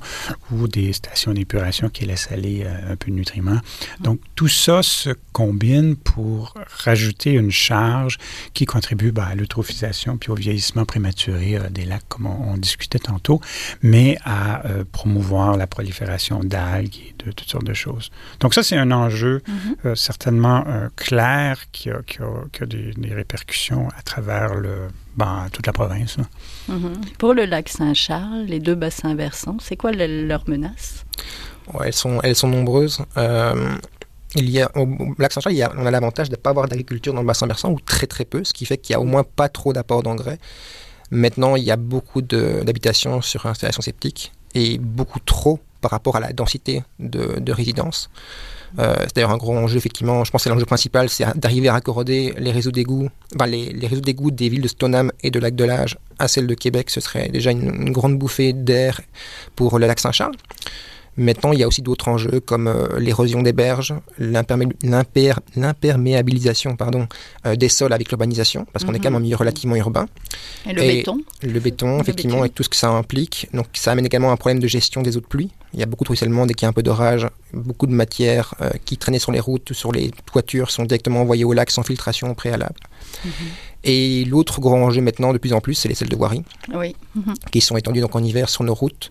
ou 0.52 0.68
des 0.68 0.92
stations 0.92 1.32
d'épuration 1.32 1.88
qui 1.88 2.06
laissent 2.06 2.30
aller 2.30 2.64
euh, 2.64 2.92
un 2.92 2.96
peu 2.96 3.10
de 3.10 3.16
nutriments. 3.16 3.60
Donc, 4.00 4.20
tout 4.34 4.48
ça 4.48 4.82
se 4.82 5.10
combine 5.32 5.96
pour 5.96 6.54
rajouter 6.84 7.32
une 7.32 7.50
charge 7.50 8.18
qui 8.54 8.64
contribue 8.64 9.12
bah, 9.12 9.26
à 9.26 9.34
l'eutrophisation 9.34 10.16
puis 10.16 10.30
au 10.30 10.34
vieillissement 10.34 10.84
prématuré 10.84 11.58
des 11.70 11.84
lacs, 11.84 12.08
comme 12.08 12.26
on, 12.26 12.52
on, 12.52 12.56
discutait 12.58 12.98
tantôt, 12.98 13.40
mais 13.82 14.18
à 14.24 14.62
promouvoir 14.92 15.56
la 15.56 15.66
prolifération 15.66 16.42
d'algues 16.58 16.98
et 17.08 17.14
de 17.24 17.30
toutes 17.36 17.50
sortes 17.54 17.70
de 17.72 17.78
choses. 17.84 18.06
Donc 18.40 18.50
ça, 18.56 18.62
c'est 18.68 18.78
un 18.84 18.90
enjeu 19.02 19.36
mm 19.36 19.52
-hmm. 19.52 19.86
euh, 19.86 19.94
certainement 20.08 20.60
euh, 20.66 20.88
clair 21.06 21.52
qui 21.74 21.86
a, 21.96 21.98
qui 22.08 22.18
a, 22.28 22.30
qui 22.52 22.60
a 22.64 22.66
des, 22.74 22.86
des, 23.04 23.12
répercussions 23.22 23.84
à 23.98 24.02
travers 24.10 24.50
le, 24.64 24.74
ben, 25.20 25.36
toute 25.54 25.66
la 25.70 25.74
province. 25.80 26.14
Mm 26.18 26.24
-hmm. 26.78 26.94
Pour 27.20 27.32
le 27.38 27.44
lac 27.54 27.66
Saint-Charles, 27.78 28.44
les 28.54 28.60
deux 28.66 28.78
bassins 28.84 29.14
versants, 29.24 29.58
c'est 29.66 29.78
quoi 29.82 29.90
le, 30.00 30.06
leur 30.30 30.42
menace? 30.52 30.88
Ouais, 31.74 31.86
elles, 31.88 32.00
sont, 32.04 32.16
elles 32.24 32.38
sont 32.42 32.50
nombreuses. 32.56 32.98
Euh, 33.16 33.76
il 34.42 34.48
y 34.56 34.58
a, 34.64 34.66
au 34.80 34.84
lac 35.22 35.30
Saint-Charles, 35.34 35.74
on 35.82 35.86
a 35.90 35.92
l'avantage 35.96 36.28
de 36.32 36.36
ne 36.38 36.42
pas 36.44 36.50
avoir 36.54 36.66
d'agriculture 36.70 37.12
dans 37.16 37.24
le 37.26 37.30
bassin 37.32 37.46
versant, 37.54 37.70
ou 37.76 37.80
très 37.94 38.08
très 38.14 38.26
peu, 38.32 38.40
ce 38.48 38.52
qui 38.56 38.64
fait 38.68 38.78
qu'il 38.82 38.92
n'y 38.92 38.98
a 39.00 39.02
au 39.06 39.08
moins 39.14 39.24
pas 39.40 39.48
trop 39.58 39.70
d'apport 39.76 40.02
d'engrais. 40.06 40.38
Maintenant, 41.24 41.52
il 41.60 41.64
y 41.70 41.70
a 41.70 41.80
beaucoup 41.94 42.20
d'habitations 42.66 43.16
sur 43.30 43.40
installation 43.46 43.82
septique 43.90 44.22
et 44.54 44.78
beaucoup 44.98 45.20
trop 45.20 45.56
par 45.80 45.90
rapport 45.90 46.16
à 46.16 46.20
la 46.20 46.32
densité 46.32 46.82
de, 46.98 47.38
de 47.40 47.52
résidence. 47.52 48.10
Euh, 48.78 48.94
c'est 49.00 49.16
d'ailleurs 49.16 49.30
un 49.30 49.36
gros 49.36 49.56
enjeu, 49.56 49.76
effectivement. 49.76 50.24
Je 50.24 50.30
pense 50.30 50.44
que 50.44 50.48
l'enjeu 50.48 50.66
principal, 50.66 51.08
c'est 51.08 51.24
d'arriver 51.38 51.68
à 51.68 51.72
raccorder 51.72 52.34
les 52.38 52.50
réseaux 52.50 52.70
d'égouts, 52.70 53.08
les, 53.46 53.86
réseaux 53.86 54.02
d'égouts 54.02 54.30
des 54.30 54.48
villes 54.48 54.60
de 54.60 54.68
Stoneham 54.68 55.10
et 55.22 55.30
de 55.30 55.38
Lac 55.38 55.54
de 55.54 55.64
l'Age 55.64 55.98
à 56.18 56.28
celles 56.28 56.46
de 56.46 56.54
Québec. 56.54 56.90
Ce 56.90 57.00
serait 57.00 57.28
déjà 57.28 57.50
une, 57.50 57.86
une 57.86 57.92
grande 57.92 58.18
bouffée 58.18 58.52
d'air 58.52 59.00
pour 59.56 59.78
le 59.78 59.86
lac 59.86 59.98
Saint-Charles. 59.98 60.34
Maintenant, 61.18 61.52
il 61.52 61.58
y 61.58 61.62
a 61.64 61.68
aussi 61.68 61.82
d'autres 61.82 62.08
enjeux 62.08 62.40
comme 62.50 62.68
euh, 62.68 62.98
l'érosion 63.00 63.42
des 63.42 63.52
berges, 63.52 63.94
l'imperméabilisation 64.18 66.76
pardon, 66.76 67.08
euh, 67.46 67.56
des 67.56 67.68
sols 67.68 67.92
avec 67.92 68.08
l'urbanisation, 68.10 68.66
parce 68.72 68.84
qu'on 68.84 68.92
mm 68.92 68.94
-hmm. 68.94 68.96
est 68.96 69.02
quand 69.02 69.10
même 69.10 69.16
un 69.16 69.20
milieu 69.26 69.36
relativement 69.36 69.76
urbain. 69.76 70.06
Et 70.68 70.72
le 70.72 70.82
et 70.82 70.86
béton 70.96 71.16
Le 71.42 71.60
béton, 71.66 72.00
effectivement, 72.00 72.40
béton. 72.42 72.46
et 72.46 72.50
tout 72.56 72.62
ce 72.62 72.68
que 72.68 72.76
ça 72.84 72.90
implique. 73.02 73.48
Donc, 73.52 73.66
ça 73.74 73.90
amène 73.92 74.06
également 74.06 74.30
un 74.32 74.36
problème 74.42 74.60
de 74.60 74.68
gestion 74.78 75.00
des 75.06 75.12
eaux 75.16 75.20
de 75.20 75.26
pluie. 75.34 75.50
Il 75.74 75.80
y 75.80 75.82
a 75.82 75.86
beaucoup 75.90 76.04
de 76.04 76.10
ruissellement 76.12 76.44
dès 76.46 76.54
qu'il 76.54 76.64
y 76.66 76.68
a 76.68 76.72
un 76.74 76.78
peu 76.80 76.84
d'orage. 76.88 77.24
Beaucoup 77.52 77.86
de 77.92 77.96
matières 78.04 78.48
euh, 78.60 78.70
qui 78.86 78.94
traînaient 79.02 79.24
sur 79.26 79.32
les 79.36 79.40
routes, 79.48 79.70
sur 79.82 79.90
les 79.96 80.06
toitures, 80.30 80.70
sont 80.76 80.84
directement 80.90 81.20
envoyées 81.24 81.44
au 81.50 81.52
lac 81.58 81.68
sans 81.76 81.82
filtration 81.90 82.26
préalable. 82.42 82.80
Mm 83.24 83.28
-hmm. 83.28 83.92
Et 83.92 84.00
l'autre 84.32 84.56
grand 84.64 84.80
enjeu 84.86 85.02
maintenant, 85.08 85.30
de 85.36 85.40
plus 85.44 85.52
en 85.58 85.60
plus, 85.64 85.74
c'est 85.80 85.88
les 85.92 85.98
selles 86.00 86.08
de 86.08 86.16
voirie, 86.22 86.42
oui. 86.80 86.88
mm 87.14 87.20
-hmm. 87.22 87.34
qui 87.52 87.60
sont 87.68 87.76
étendues 87.80 88.02
donc 88.06 88.14
en 88.18 88.22
hiver 88.28 88.46
sur 88.54 88.62
nos 88.68 88.76
routes 88.82 89.04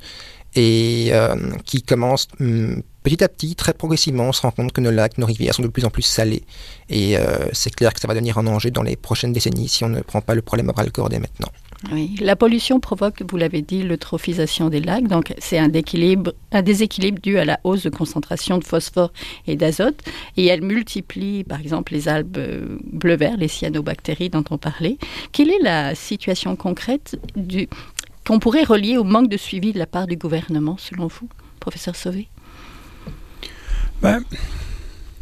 et 0.58 1.10
euh, 1.12 1.36
qui 1.66 1.82
commence 1.84 2.28
hum, 2.40 2.82
petit 3.04 3.24
à 3.24 3.30
petit, 3.30 3.56
très 3.56 3.74
progressivement, 3.74 4.26
on 4.26 4.32
se 4.34 4.42
rend 4.42 4.52
compte 4.52 4.74
que 4.74 4.82
nos 4.82 4.92
lacs, 4.92 5.18
nos 5.18 5.26
rivières 5.26 5.54
sont 5.54 5.62
de 5.62 5.68
plus 5.68 5.86
en 5.86 5.90
plus 5.90 6.02
salés. 6.02 6.44
Et 6.90 7.18
euh, 7.18 7.48
c'est 7.54 7.74
clair 7.74 7.94
que 7.94 8.02
ça 8.02 8.08
va 8.08 8.14
devenir 8.14 8.38
un 8.38 8.48
enjeu 8.48 8.70
dans 8.70 8.84
les 8.84 8.98
prochaines 8.98 9.32
décennies 9.32 9.70
si 9.70 9.86
on 9.86 9.90
ne 9.90 10.02
prend 10.02 10.20
pas 10.20 10.36
le 10.36 10.42
problème 10.42 10.70
à 10.70 10.74
bras 10.74 10.84
le 10.84 10.90
corps 10.90 11.10
maintenant. 11.10 11.50
Oui, 11.92 12.16
la 12.20 12.36
pollution 12.36 12.80
provoque, 12.80 13.22
vous 13.30 13.38
l'avez 13.38 13.62
dit, 13.62 13.84
l'eutrophisation 13.84 14.70
des 14.70 14.82
lacs. 14.82 15.08
Donc, 15.08 15.34
c'est 15.38 15.60
un, 15.60 15.70
un 16.52 16.62
déséquilibre 16.64 17.20
dû 17.22 17.38
à 17.38 17.46
la 17.46 17.60
hausse 17.64 17.84
de 17.84 17.90
concentration 17.90 18.58
de 18.58 18.64
phosphore 18.64 19.14
et 19.46 19.56
d'azote. 19.56 20.02
Et 20.38 20.48
elle 20.48 20.64
multiplie, 20.64 21.44
par 21.44 21.62
exemple, 21.62 21.94
les 21.94 22.10
algues 22.10 22.38
euh, 22.40 22.78
bleu-vert, 22.84 23.38
les 23.38 23.48
cyanobactéries 23.48 24.30
dont 24.30 24.44
on 24.50 24.58
parlait. 24.58 24.98
Quelle 25.32 25.52
est 25.52 25.62
la 25.62 25.94
situation 25.94 26.56
concrète 26.56 27.20
du, 27.36 27.70
qu'on 28.28 28.40
pourrait 28.40 28.64
relier 28.64 28.98
au 28.98 29.06
manque 29.06 29.30
de 29.30 29.38
suivi 29.38 29.72
de 29.72 29.80
la 29.80 29.88
part 29.88 30.06
du 30.06 30.18
gouvernement, 30.18 30.76
selon 30.78 31.08
vous, 31.08 31.30
professeur 31.62 31.96
Sauvé? 31.96 32.28
Ben, 34.02 34.22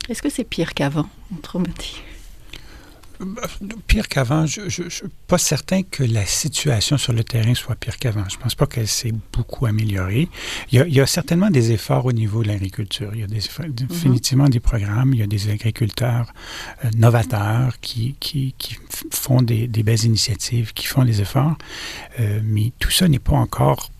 Est-ce 0.09 0.23
que 0.23 0.29
c'est 0.29 0.43
pire 0.43 0.73
qu'avant, 0.73 1.07
autrement 1.37 1.67
dit? 1.77 2.01
Pire 3.87 4.07
qu'avant, 4.07 4.45
je 4.45 4.61
ne 4.61 4.89
suis 4.89 5.07
pas 5.27 5.37
certain 5.37 5.83
que 5.83 6.03
la 6.03 6.25
situation 6.25 6.97
sur 6.97 7.13
le 7.13 7.23
terrain 7.23 7.53
soit 7.53 7.75
pire 7.75 7.97
qu'avant. 7.97 8.23
Je 8.29 8.37
ne 8.37 8.41
pense 8.41 8.55
pas 8.55 8.67
qu'elle 8.67 8.87
s'est 8.87 9.13
beaucoup 9.33 9.65
améliorée. 9.65 10.27
Il 10.71 10.85
y, 10.87 10.99
a, 10.99 11.05
certainement 11.05 11.49
des 11.49 11.71
efforts 11.71 12.05
au 12.05 12.11
niveau 12.11 12.43
de 12.43 12.49
l'agriculture. 12.49 13.11
Il 13.13 13.21
y 13.21 13.23
a 13.23 13.27
mhm. 13.27 13.71
définitivement 13.71 14.49
des 14.49 14.59
programmes, 14.59 15.13
il 15.13 15.19
y 15.19 15.23
a 15.23 15.27
des 15.27 15.49
agriculteurs 15.49 16.33
euh, 16.83 16.89
novateurs 16.97 17.79
qui, 17.79 18.15
qui, 18.19 18.53
qui, 18.57 18.77
font 19.11 19.41
des, 19.41 19.67
des, 19.67 19.83
belles 19.83 20.03
initiatives, 20.05 20.73
qui 20.73 20.85
font 20.85 21.03
des 21.03 21.21
efforts, 21.21 21.57
euh, 22.19 22.39
mais 22.43 22.71
tout 22.79 22.91
ça 22.91 23.07
n'est 23.07 23.19
pas 23.19 23.35
encore 23.35 23.91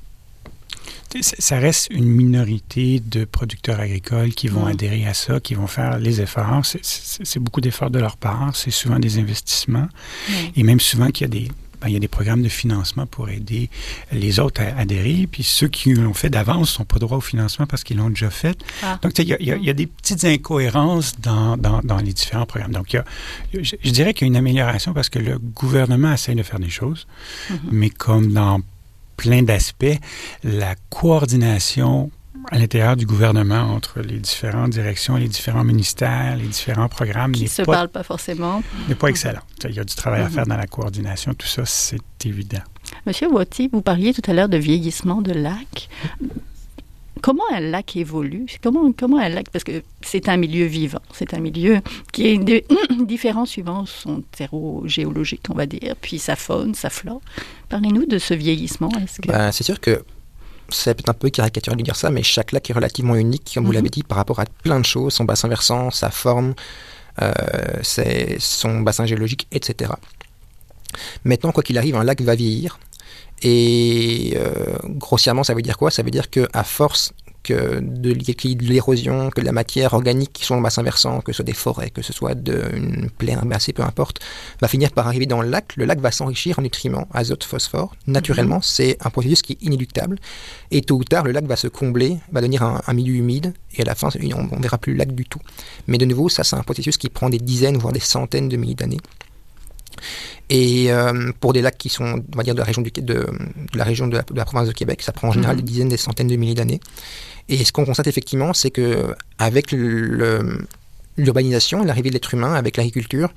ça 1.21 1.59
reste 1.59 1.87
une 1.91 2.05
minorité 2.05 2.99
de 2.99 3.25
producteurs 3.25 3.79
agricoles 3.79 4.33
qui 4.33 4.47
vont 4.47 4.65
adhérer 4.65 5.05
à 5.05 5.13
ça, 5.13 5.39
qui 5.39 5.53
vont 5.53 5.67
faire 5.67 5.97
les 5.97 6.21
efforts. 6.21 6.63
C'est 6.63 7.39
beaucoup 7.39 7.61
d'efforts 7.61 7.91
de 7.91 7.99
leur 7.99 8.17
part. 8.17 8.55
C'est 8.55 8.71
souvent 8.71 8.99
des 8.99 9.19
investissements. 9.19 9.87
Et 10.55 10.63
même 10.63 10.79
souvent 10.79 11.09
qu'il 11.09 11.25
y 11.25 11.25
a 11.25 11.39
des, 11.39 11.51
ben, 11.81 11.89
il 11.89 11.93
y 11.93 11.97
a 11.97 11.99
des 11.99 12.07
programmes 12.07 12.41
de 12.41 12.49
financement 12.49 13.05
pour 13.05 13.29
aider 13.29 13.69
les 14.11 14.39
autres 14.39 14.61
à 14.61 14.79
adhérer. 14.79 15.27
Puis 15.31 15.43
ceux 15.43 15.67
qui 15.67 15.93
l'ont 15.93 16.13
fait 16.13 16.29
d'avance 16.29 16.71
ne 16.71 16.75
sont 16.77 16.85
pas 16.85 16.99
droit 16.99 17.17
au 17.17 17.21
financement 17.21 17.65
parce 17.65 17.83
qu'ils 17.83 17.97
l'ont 17.97 18.09
déjà 18.09 18.29
fait. 18.29 18.57
Ah. 18.83 18.99
Donc, 19.01 19.17
il 19.19 19.27
y, 19.27 19.33
a, 19.33 19.37
il 19.39 19.63
y, 19.63 19.69
a, 19.69 19.73
des 19.73 19.87
petites 19.87 20.25
incohérences 20.25 21.19
dans, 21.19 21.57
dans, 21.57 21.81
dans 21.83 21.97
les 21.97 22.13
différents 22.13 22.45
programmes. 22.45 22.71
Donc, 22.71 22.93
il 22.93 22.95
y 22.95 22.99
a, 22.99 23.05
je, 23.53 23.91
dirais 23.91 24.13
qu'il 24.13 24.25
y 24.25 24.27
a 24.27 24.29
une 24.29 24.35
amélioration 24.35 24.93
parce 24.93 25.09
que 25.09 25.19
le 25.19 25.37
gouvernement 25.37 26.13
essaie 26.13 26.35
de 26.35 26.43
faire 26.43 26.59
des 26.59 26.69
choses, 26.69 27.07
mm-hmm. 27.49 27.57
mais 27.71 27.89
comme 27.89 28.31
dans 28.33 28.61
plein 29.17 29.43
d'aspects, 29.43 29.97
la 30.43 30.75
coordination 30.89 32.11
à 32.51 32.59
l'intérieur 32.59 32.95
du 32.95 33.05
gouvernement 33.05 33.73
entre 33.73 34.01
les 34.01 34.19
différentes 34.19 34.71
directions, 34.71 35.15
les 35.15 35.27
différents 35.27 35.63
ministères, 35.63 36.35
les 36.37 36.47
différents 36.47 36.87
programmes. 36.87 37.31
Qui 37.31 37.43
ne 37.43 37.47
se 37.47 37.63
parlent 37.63 37.89
pas 37.89 38.03
forcément. 38.03 38.61
N'est 38.87 38.95
pas 38.95 39.07
excellent. 39.07 39.41
Il 39.63 39.73
y 39.73 39.79
a 39.79 39.83
du 39.83 39.95
travail 39.95 40.21
à 40.21 40.29
faire 40.29 40.45
dans 40.45 40.57
la 40.57 40.67
coordination. 40.67 41.33
Tout 41.33 41.47
ça, 41.47 41.65
c'est 41.65 41.97
évident. 42.23 42.61
Monsieur 43.05 43.27
Watty, 43.31 43.69
vous 43.71 43.81
parliez 43.81 44.13
tout 44.13 44.29
à 44.29 44.33
l'heure 44.33 44.49
de 44.49 44.57
vieillissement 44.57 45.21
de 45.21 45.31
lac 45.31 45.89
comment 47.25 47.43
un 47.51 47.59
lac 47.59 47.95
évolue? 47.95 48.45
Comment, 48.61 48.91
comment 48.91 49.17
un 49.17 49.29
lac, 49.29 49.49
parce 49.49 49.63
que 49.63 49.81
c'est 50.03 50.29
un 50.29 50.37
milieu 50.37 50.65
vivant, 50.65 51.01
c'est 51.11 51.33
un 51.33 51.39
milieu 51.39 51.79
qui 52.13 52.27
est 52.27 52.63
différent 53.03 53.47
suivant 53.47 53.87
son 53.87 54.21
terreau 54.21 54.83
géologique, 54.85 55.41
on 55.49 55.55
va 55.55 55.65
dire, 55.65 55.95
puis 55.99 56.19
sa 56.19 56.35
faune, 56.35 56.75
sa 56.75 56.91
flore. 56.91 57.21
Parlez-nous 57.69 58.05
de 58.05 58.19
ce 58.19 58.35
vieillissement. 58.35 58.91
Ben, 59.25 59.51
c'est 59.51 59.63
sûr 59.63 59.79
que 59.79 60.03
c'est 60.69 60.93
peut-être 60.93 61.09
un 61.09 61.13
peu 61.13 61.31
caricatural 61.31 61.79
de 61.79 61.83
dire 61.83 61.95
ça, 61.95 62.11
mais 62.11 62.21
chaque 62.21 62.51
lac 62.51 62.69
est 62.69 62.73
relativement 62.73 63.15
unique, 63.15 63.53
comme 63.55 63.63
vous 63.63 63.71
mhm. 63.71 63.75
l'avez 63.75 63.89
dit, 63.89 64.03
par 64.03 64.19
rapport 64.19 64.39
à 64.39 64.45
plein 64.45 64.79
de 64.79 64.85
choses, 64.85 65.13
son 65.13 65.25
bassin 65.25 65.47
versant, 65.47 65.89
sa 65.89 66.11
forme, 66.11 66.53
euh, 67.23 67.31
son 68.37 68.81
bassin 68.81 69.07
géologique, 69.07 69.47
etc. 69.51 69.93
Maintenant, 71.23 71.51
quoi 71.51 71.63
qu'il 71.63 71.79
arrive, 71.79 71.95
un 71.95 72.03
lac 72.03 72.21
va 72.21 72.35
vieillir. 72.35 72.77
Et 73.41 74.33
euh, 74.37 74.77
grossièrement, 74.85 75.43
ça 75.43 75.53
veut 75.53 75.61
dire 75.61 75.77
quoi? 75.77 75.91
Ça 75.91 76.03
veut 76.03 76.11
dire 76.11 76.29
qu'à 76.29 76.63
force 76.63 77.13
que 77.45 77.79
de 77.79 78.11
l'érosion, 78.61 79.29
que 79.29 79.39
de 79.39 79.45
la 79.45 79.51
matière 79.51 79.93
organique 79.93 80.33
qui 80.33 80.45
sont 80.45 80.55
dans 80.55 80.61
le 80.61 80.63
bassin 80.63 80.81
versant, 80.81 81.21
que 81.21 81.31
ce 81.31 81.37
soit 81.37 81.45
des 81.45 81.53
forêts, 81.53 81.91
que 81.91 82.01
ce 82.01 82.11
soit 82.11 82.33
une 82.33 83.09
plaine 83.17 83.37
herbacée, 83.37 83.71
peu 83.71 83.83
importe, 83.83 84.19
va 84.61 84.67
finir 84.67 84.91
par 84.91 85.07
arriver 85.07 85.27
dans 85.27 85.41
le 85.41 85.49
lac. 85.49 85.73
Le 85.77 85.85
lac 85.85 85.99
va 85.99 86.11
s'enrichir 86.11 86.57
en 86.57 86.63
nutriments, 86.63 87.07
azote, 87.13 87.43
phosphore. 87.43 87.95
Naturellement, 88.07 88.57
mhm. 88.57 88.63
c'est 88.63 88.97
un 89.05 89.11
processus 89.11 89.43
qui 89.43 89.53
est 89.53 89.63
inéluctable. 89.63 90.17
Et 90.71 90.81
tôt 90.81 90.95
ou 90.95 91.03
tard, 91.03 91.23
le 91.23 91.31
lac 91.31 91.45
va 91.45 91.55
se 91.55 91.67
combler, 91.67 92.17
va 92.31 92.41
devenir 92.41 92.63
un, 92.63 92.93
milieu 92.93 93.13
humide, 93.13 93.53
et 93.75 93.83
à 93.83 93.85
la 93.85 93.93
fin, 93.93 94.09
on 94.35 94.55
ne 94.55 94.61
verra 94.61 94.79
plus 94.79 94.93
le 94.93 94.99
lac 94.99 95.13
du 95.13 95.25
tout. 95.25 95.41
Mais 95.87 95.99
de 95.99 96.05
nouveau, 96.05 96.29
ça, 96.29 96.43
c'est 96.43 96.55
un 96.55 96.63
processus 96.63 96.97
qui 96.97 97.09
prend 97.09 97.29
des 97.29 97.37
dizaines, 97.37 97.77
voire 97.77 97.93
des 97.93 97.99
centaines 97.99 98.49
de 98.49 98.57
milliers 98.57 98.75
d'années. 98.75 99.01
Et 100.49 100.91
euh, 100.91 101.31
pour 101.39 101.53
des 101.53 101.61
lacs 101.61 101.77
qui 101.77 101.89
sont, 101.89 102.21
on 102.33 102.37
va 102.37 102.43
dire, 102.43 102.53
de 102.53 102.59
la 102.59 102.65
région, 102.65 102.81
du, 102.81 102.91
de, 102.91 103.25
la, 103.73 103.83
région 103.83 104.07
de, 104.07 104.17
la, 104.33 104.45
province 104.45 104.67
de 104.67 104.73
Québec, 104.73 105.01
ça 105.01 105.11
prend 105.11 105.29
en 105.29 105.31
général 105.31 105.55
mhm. 105.55 105.61
des 105.61 105.71
dizaines, 105.71 105.89
des 105.89 105.97
centaines 105.97 106.27
de 106.27 106.35
milliers 106.35 106.53
d'années. 106.53 106.79
Et 107.49 107.63
ce 107.63 107.71
qu'on 107.71 107.85
constate 107.85 108.07
effectivement, 108.07 108.53
c'est 108.53 108.71
que 108.71 109.15
avec 109.37 109.71
l'urbanisation, 111.17 111.83
l'arrivée 111.83 112.09
de 112.09 112.15
l'être 112.15 112.33
humain, 112.33 112.53
avec 112.53 112.77
l'agriculture, 112.77 113.33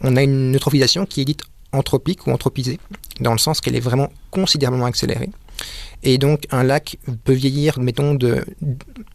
on 0.00 0.16
a 0.16 0.22
une 0.22 0.54
eutrophisation 0.54 1.06
qui 1.06 1.20
est 1.20 1.24
dite 1.24 1.42
anthropique 1.72 2.26
ou 2.26 2.30
anthropisée, 2.30 2.80
dans 3.20 3.32
le 3.32 3.38
sens 3.38 3.60
qu'elle 3.60 3.76
est 3.76 3.80
vraiment 3.80 4.10
considérablement 4.30 4.86
accélérée. 4.86 5.30
Et 6.02 6.16
donc, 6.16 6.46
un 6.50 6.62
lac 6.62 6.96
peut 7.24 7.32
vieillir, 7.32 7.78
mettons, 7.78 8.14
de, 8.14 8.44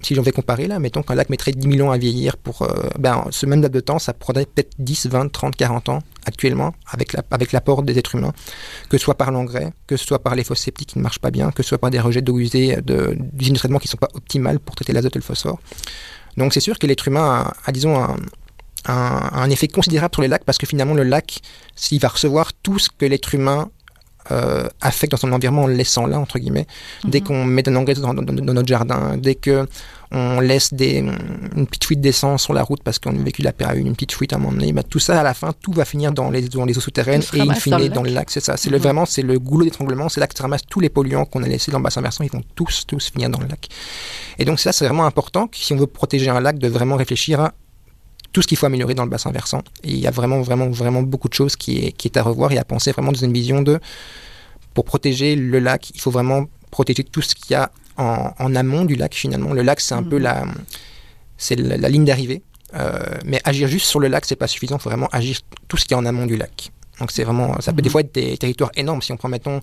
si 0.01 0.13
j'en 0.13 0.21
vais 0.21 0.31
comparer 0.31 0.67
là, 0.67 0.77
mettons 0.77 1.01
qu'un 1.01 1.15
lac 1.15 1.29
mettrait 1.29 1.51
10 1.51 1.77
000 1.77 1.87
ans 1.87 1.91
à 1.91 1.97
vieillir 1.97 2.37
pour, 2.37 2.61
euh, 2.61 2.89
ben, 2.99 3.25
ce 3.31 3.47
même 3.47 3.61
date 3.61 3.71
de 3.71 3.79
temps, 3.79 3.97
ça 3.97 4.13
prendrait 4.13 4.45
peut-être 4.45 4.73
10, 4.77 5.07
20, 5.07 5.31
30, 5.31 5.55
40 5.55 5.89
ans 5.89 5.99
actuellement 6.25 6.75
avec, 6.91 7.13
la, 7.13 7.23
avec 7.31 7.51
l'apport 7.53 7.81
des 7.81 7.97
êtres 7.97 8.15
humains, 8.15 8.33
que 8.89 8.97
ce 8.97 9.03
soit 9.03 9.15
par 9.15 9.31
l'engrais, 9.31 9.73
que 9.87 9.97
ce 9.97 10.05
soit 10.05 10.19
par 10.19 10.35
les 10.35 10.43
fosses 10.43 10.59
septiques 10.61 10.89
qui 10.89 10.99
ne 10.99 11.03
marchent 11.03 11.19
pas 11.19 11.31
bien, 11.31 11.49
que 11.51 11.63
ce 11.63 11.69
soit 11.69 11.79
par 11.79 11.89
des 11.89 11.99
rejets 11.99 12.21
d'eau 12.21 12.37
usée 12.37 12.77
d'usines 12.83 13.53
de 13.53 13.59
traitement 13.59 13.79
qui 13.79 13.87
ne 13.87 13.91
sont 13.91 13.97
pas 13.97 14.09
optimales 14.13 14.59
pour 14.59 14.75
traiter 14.75 14.93
l'azote 14.93 15.15
et 15.15 15.19
le 15.19 15.23
phosphore. 15.23 15.59
Donc, 16.37 16.53
c'est 16.53 16.59
sûr 16.59 16.77
que 16.77 16.85
l'être 16.85 17.07
humain 17.07 17.51
a, 17.65 17.71
disons, 17.71 17.97
un, 17.97 18.17
un, 18.87 19.49
effet 19.49 19.67
considérable 19.67 20.13
sur 20.13 20.21
les 20.21 20.27
lacs 20.27 20.43
parce 20.43 20.57
que 20.57 20.67
finalement, 20.67 20.93
le 20.93 21.03
lac, 21.03 21.39
s'il 21.75 21.99
va 21.99 22.09
recevoir 22.09 22.53
tout 22.53 22.77
ce 22.77 22.89
que 22.95 23.05
l'être 23.05 23.33
humain 23.33 23.69
euh, 24.31 24.67
affecte 24.81 25.11
dans 25.11 25.17
son 25.17 25.31
environnement 25.31 25.63
en 25.63 25.67
le 25.67 25.75
laissant 25.75 26.07
là, 26.07 26.19
entre 26.19 26.39
guillemets. 26.39 26.67
Dès 27.03 27.19
mhm. 27.19 27.25
qu'on 27.25 27.45
met 27.45 27.67
un 27.69 27.75
engrais 27.75 27.93
dans, 27.95 28.13
notre 28.13 28.67
jardin, 28.67 29.17
dès 29.17 29.35
que 29.35 29.67
on 30.11 30.39
laisse 30.39 30.73
des, 30.73 30.97
une 31.55 31.67
petite 31.67 31.85
fuite 31.85 32.01
d'essence 32.01 32.43
sur 32.43 32.53
la 32.53 32.63
route 32.63 32.81
parce 32.83 32.99
qu'on 32.99 33.09
a 33.09 33.23
vécu 33.23 33.41
la 33.41 33.51
PA1, 33.51 33.77
une 33.77 33.93
petite 33.93 34.13
fuite 34.13 34.33
à 34.33 34.37
un 34.37 34.39
moment 34.39 34.53
donné, 34.53 34.71
bah, 34.71 34.83
tout 34.83 34.99
ça, 34.99 35.19
à 35.19 35.23
la 35.23 35.33
fin, 35.33 35.51
tout 35.61 35.73
va 35.73 35.83
finir 35.83 36.11
dans 36.11 36.29
les, 36.29 36.43
dans 36.43 36.63
les 36.65 36.77
eaux 36.77 36.81
souterraines 36.81 37.21
et 37.33 37.41
in 37.41 37.53
fine 37.55 37.89
dans, 37.89 38.03
le 38.03 38.11
lac. 38.11 38.29
C'est 38.29 38.39
ça. 38.39 38.55
C'est 38.55 38.69
le, 38.69 38.77
mhm. 38.77 38.83
vraiment, 38.83 39.05
c'est 39.05 39.23
le 39.23 39.39
goulot 39.39 39.65
d'étranglement. 39.65 40.09
C'est 40.09 40.19
là 40.19 40.27
que 40.27 40.37
ça 40.37 40.43
ramasse 40.43 40.65
tous 40.69 40.79
les 40.79 40.89
polluants 40.89 41.25
qu'on 41.25 41.43
a 41.43 41.47
laissés 41.47 41.71
dans 41.71 41.79
le 41.79 41.83
bassin 41.83 42.01
versant. 42.01 42.23
Ils 42.23 42.31
vont 42.31 42.43
tous, 42.55 42.85
tous 42.87 43.11
finir 43.11 43.29
dans 43.29 43.39
le 43.39 43.47
lac. 43.47 43.67
Et 44.37 44.45
donc, 44.45 44.59
ça, 44.59 44.71
c'est 44.71 44.85
vraiment 44.85 45.05
important. 45.05 45.49
Si 45.53 45.73
on 45.73 45.77
veut 45.77 45.87
protéger 45.87 46.29
un 46.29 46.39
lac, 46.39 46.57
de 46.57 46.67
vraiment 46.67 46.95
réfléchir 46.95 47.41
à 47.41 47.53
tout 48.35 48.41
ce 48.41 48.47
qu'il 48.47 48.57
faut 48.57 48.65
améliorer 48.65 48.95
dans 48.95 49.05
le 49.05 49.09
bassin 49.09 49.31
versant. 49.31 49.63
Et 49.85 49.91
il 49.91 49.97
y 49.99 50.07
a 50.07 50.11
vraiment, 50.11 50.41
vraiment, 50.41 50.69
vraiment 50.69 51.01
beaucoup 51.01 51.29
de 51.29 51.33
choses 51.33 51.55
qui 51.55 51.85
est, 51.85 51.93
qui 51.93 52.09
est 52.09 52.17
à 52.17 52.21
revoir 52.21 52.51
et 52.51 52.57
à 52.57 52.65
penser 52.65 52.91
vraiment 52.91 53.13
dans 53.13 53.17
une 53.19 53.31
vision 53.31 53.61
de, 53.61 53.79
pour 54.73 54.83
protéger 54.83 55.37
le 55.37 55.57
lac, 55.59 55.91
il 55.95 56.01
faut 56.01 56.11
vraiment 56.11 56.47
protéger 56.69 57.05
tout 57.05 57.21
ce 57.21 57.33
qu'il 57.33 57.51
y 57.51 57.55
a 57.55 57.71
en, 57.95 58.55
amont 58.55 58.83
du 58.83 58.95
lac 58.95 59.13
finalement. 59.13 59.53
Le 59.53 59.61
lac, 59.61 59.79
c'est 59.79 59.95
un 59.95 60.03
peu 60.03 60.17
mhm. 60.17 60.23
la, 60.23 60.45
c'est 61.37 61.55
la, 61.55 61.87
ligne 61.87 62.03
d'arrivée. 62.03 62.41
Euh, 62.73 62.99
mais 63.23 63.39
agir 63.45 63.69
juste 63.69 63.85
sur 63.85 64.01
le 64.01 64.09
lac, 64.09 64.25
c'est 64.25 64.35
pas 64.35 64.47
suffisant. 64.47 64.75
Il 64.75 64.81
faut 64.81 64.89
vraiment 64.89 65.07
agir 65.13 65.39
tout 65.69 65.77
ce 65.77 65.85
qui 65.85 65.93
est 65.93 65.97
en 65.97 66.05
amont 66.05 66.25
du 66.25 66.35
lac. 66.35 66.71
Donc 66.99 67.11
c'est 67.13 67.23
vraiment, 67.23 67.61
ça 67.61 67.71
peut 67.71 67.81
des 67.81 67.87
mhm. 67.87 67.91
fois 67.91 68.01
être 68.01 68.13
des 68.13 68.37
territoires 68.37 68.71
énormes. 68.75 69.01
Si 69.01 69.13
on 69.13 69.17
prend, 69.17 69.29
mettons, 69.29 69.61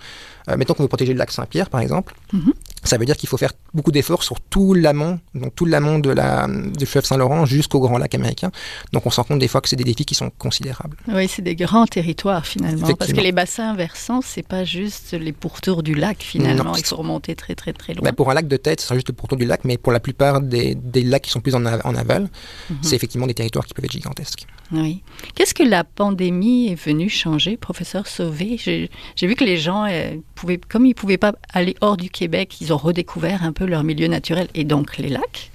euh, 0.49 0.57
mettons 0.57 0.75
qu'on 0.75 0.83
veut 0.83 0.89
protéger 0.89 1.13
le 1.13 1.19
lac 1.19 1.31
Saint-Pierre, 1.31 1.71
par 1.71 1.81
exemple, 1.81 2.15
mhm. 2.33 2.53
ça 2.85 2.99
veut 2.99 3.07
dire 3.07 3.17
qu'il 3.17 3.29
faut 3.29 3.37
faire 3.37 3.53
beaucoup 3.75 3.93
d'efforts 3.93 4.23
sur 4.23 4.41
tout 4.41 4.75
l'amont, 4.75 5.21
donc 5.35 5.55
tout 5.55 5.65
l'amont 5.65 5.99
de 5.99 6.11
la, 6.11 6.47
du 6.49 6.87
fleuve 6.87 7.05
Saint-Laurent 7.05 7.47
jusqu'au 7.47 7.81
Grand 7.81 7.99
Lac 7.99 8.15
américain. 8.15 8.51
Donc 8.93 9.07
on 9.07 9.11
se 9.11 9.17
rend 9.17 9.25
compte 9.25 9.39
des 9.39 9.49
fois 9.49 9.61
que 9.61 9.69
c'est 9.69 9.77
des 9.77 9.85
défis 9.85 10.05
qui 10.05 10.15
sont 10.15 10.31
considérables. 10.39 10.97
Oui, 11.09 11.29
c'est 11.29 11.43
des 11.43 11.55
grands 11.55 11.87
territoires 11.87 12.47
finalement, 12.47 12.95
parce 12.95 13.13
que 13.13 13.21
les 13.21 13.33
bassins 13.33 13.75
versants, 13.75 14.21
c'est 14.23 14.47
pas 14.47 14.65
juste 14.65 15.13
les 15.13 15.33
pourtours 15.33 15.83
du 15.83 15.95
lac 15.95 16.23
finalement, 16.23 16.75
il 16.77 16.85
faut 16.85 16.97
remonter 16.97 17.35
très 17.35 17.55
très 17.55 17.73
très 17.73 17.95
loin. 17.95 18.03
Ben, 18.03 18.13
pour 18.13 18.31
un 18.31 18.35
lac 18.35 18.49
de 18.49 18.57
tête, 18.57 18.81
c'est 18.81 18.95
juste 18.95 19.09
le 19.09 19.15
pourtour 19.15 19.39
du 19.39 19.47
lac, 19.47 19.65
mais 19.65 19.79
pour 19.79 19.93
la 19.93 20.01
plupart 20.01 20.41
des, 20.41 20.75
des 20.75 21.03
lacs 21.03 21.23
qui 21.23 21.31
sont 21.31 21.41
plus 21.41 21.55
en, 21.55 21.65
en 21.65 21.95
aval, 21.95 22.29
mhm. 22.71 22.79
c'est 22.83 22.97
effectivement 22.97 23.27
des 23.27 23.35
territoires 23.35 23.67
qui 23.67 23.75
peuvent 23.75 23.85
être 23.85 23.93
gigantesques. 23.93 24.47
Oui. 24.73 25.03
Qu'est-ce 25.35 25.55
que 25.55 25.63
la 25.63 25.85
pandémie 25.85 26.69
est 26.69 26.75
venue 26.75 27.09
changer, 27.09 27.57
professeur 27.57 28.07
Sauvé? 28.07 28.57
J'ai 28.59 29.27
vu 29.27 29.35
que 29.35 29.45
les 29.45 29.59
gens, 29.59 29.85
euh, 29.85 30.17
pouvaient, 30.35 30.59
comme 30.69 30.85
ils 30.87 30.91
ne 30.91 30.95
pouvaient 30.95 31.19
pas 31.19 31.35
aller 31.53 31.75
hors 31.81 31.97
du 31.97 32.11
Québec, 32.11 32.61
ils 32.61 32.73
ont 32.73 32.77
redécouvert 32.77 33.43
un 33.45 33.53
peu 33.53 33.65
leur 33.67 33.85
milieu 33.85 34.09
naturel 34.09 34.49
et 34.55 34.65
donc 34.65 34.99
les 34.99 35.09
lacs. 35.09 35.51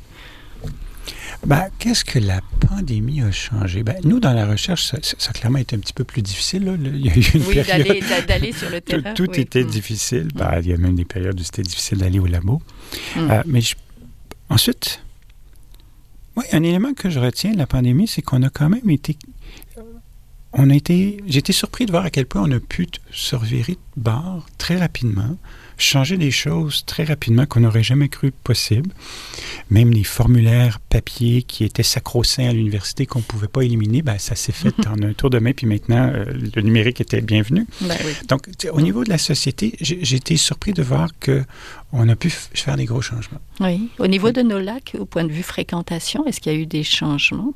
Ben, 1.45 1.67
Qu'est-ce 1.79 2.03
que 2.03 2.17
la 2.19 2.41
pandémie 2.67 3.21
a 3.21 3.31
changé? 3.31 3.83
Ben, 3.83 3.95
nous, 4.03 4.19
dans 4.19 4.33
la 4.33 4.47
recherche, 4.47 4.85
ça, 4.85 4.97
ça, 5.01 5.29
a 5.29 5.33
clairement 5.33 5.59
été 5.59 5.75
un 5.75 5.79
petit 5.79 5.93
peu 5.93 6.03
plus 6.03 6.21
difficile. 6.21 6.65
Là. 6.65 6.73
Il 6.79 7.05
y 7.05 7.09
a 7.09 7.15
eu 7.15 7.21
une 7.35 7.43
oui, 7.45 7.55
période... 7.63 8.25
d'aller 8.27 8.51
sur 8.51 8.69
le 8.69 8.81
terrain. 8.81 9.13
Tout, 9.13 9.27
tout 9.27 9.33
oui. 9.33 9.41
était 9.41 9.63
Mm. 9.63 9.67
difficile. 9.69 10.27
Ben, 10.33 10.59
il 10.61 10.67
y 10.67 10.73
a 10.73 10.77
même 10.77 10.95
des 10.95 11.05
périodes 11.05 11.39
où 11.39 11.43
c'était 11.43 11.61
difficile 11.61 11.99
d'aller 11.99 12.19
au 12.19 12.25
labo. 12.25 12.61
Mm. 13.15 13.19
Euh, 13.31 13.43
mais 13.45 13.61
je- 13.61 13.75
ensuite, 14.49 15.01
oui, 16.35 16.43
un 16.51 16.63
élément 16.63 16.93
que 16.93 17.09
je 17.09 17.19
retiens 17.19 17.51
de 17.51 17.57
la 17.57 17.67
pandémie, 17.67 18.07
c'est 18.07 18.21
qu'on 18.23 18.41
a 18.43 18.49
quand 18.49 18.69
même 18.69 18.89
été. 18.89 19.15
On 20.59 20.71
a 20.71 20.75
été. 20.75 21.23
J'ai 21.27 21.39
été 21.39 21.53
surpris 21.53 21.85
de 21.85 21.91
voir 21.91 22.03
à 22.03 22.09
quel 22.09 22.25
point 22.25 22.41
on 22.41 22.51
a 22.51 22.59
pu 22.59 22.87
se 23.11 23.35
revirer 23.35 23.73
de 23.73 24.01
bord 24.01 24.47
très 24.57 24.77
rapidement, 24.77 25.37
changer 25.77 26.17
des 26.17 26.31
choses 26.31 26.83
très 26.85 27.03
rapidement 27.03 27.45
qu'on 27.45 27.59
n'aurait 27.59 27.83
jamais 27.83 28.09
cru 28.09 28.31
possible. 28.31 28.89
Même 29.69 29.91
les 29.91 30.03
formulaires 30.03 30.79
papier 30.79 31.43
qui 31.43 31.63
étaient 31.63 31.83
sacro-saints 31.83 32.49
à 32.49 32.53
l'université 32.53 33.05
qu'on 33.05 33.19
ne 33.19 33.23
pouvait 33.23 33.47
pas 33.47 33.61
éliminer, 33.61 34.01
ben, 34.01 34.17
ça 34.17 34.35
s'est 34.35 34.51
fait 34.51 34.87
en 34.87 35.01
un 35.03 35.13
tour 35.13 35.29
de 35.29 35.37
main, 35.37 35.51
puis 35.53 35.67
maintenant, 35.67 36.11
euh, 36.11 36.25
le 36.55 36.61
numérique 36.63 37.01
était 37.01 37.21
bienvenu. 37.21 37.67
Ben 37.81 37.97
oui. 38.03 38.13
Donc, 38.27 38.49
au 38.71 38.81
niveau 38.81 39.03
de 39.03 39.09
la 39.09 39.19
société, 39.19 39.75
j'ai 39.79 40.15
été 40.15 40.37
surpris 40.37 40.73
de 40.73 40.81
voir 40.81 41.11
que 41.19 41.43
on 41.93 42.09
a 42.09 42.15
pu 42.15 42.29
faire 42.29 42.77
des 42.77 42.85
gros 42.85 43.01
changements. 43.01 43.41
Oui. 43.59 43.89
Au 43.99 44.07
niveau 44.07 44.31
de 44.31 44.41
nos 44.41 44.59
lacs, 44.59 44.95
au 44.99 45.05
point 45.05 45.23
de 45.23 45.31
vue 45.31 45.43
fréquentation, 45.43 46.25
est-ce 46.25 46.41
qu'il 46.41 46.51
y 46.51 46.55
a 46.55 46.59
eu 46.59 46.65
des 46.65 46.83
changements? 46.83 47.53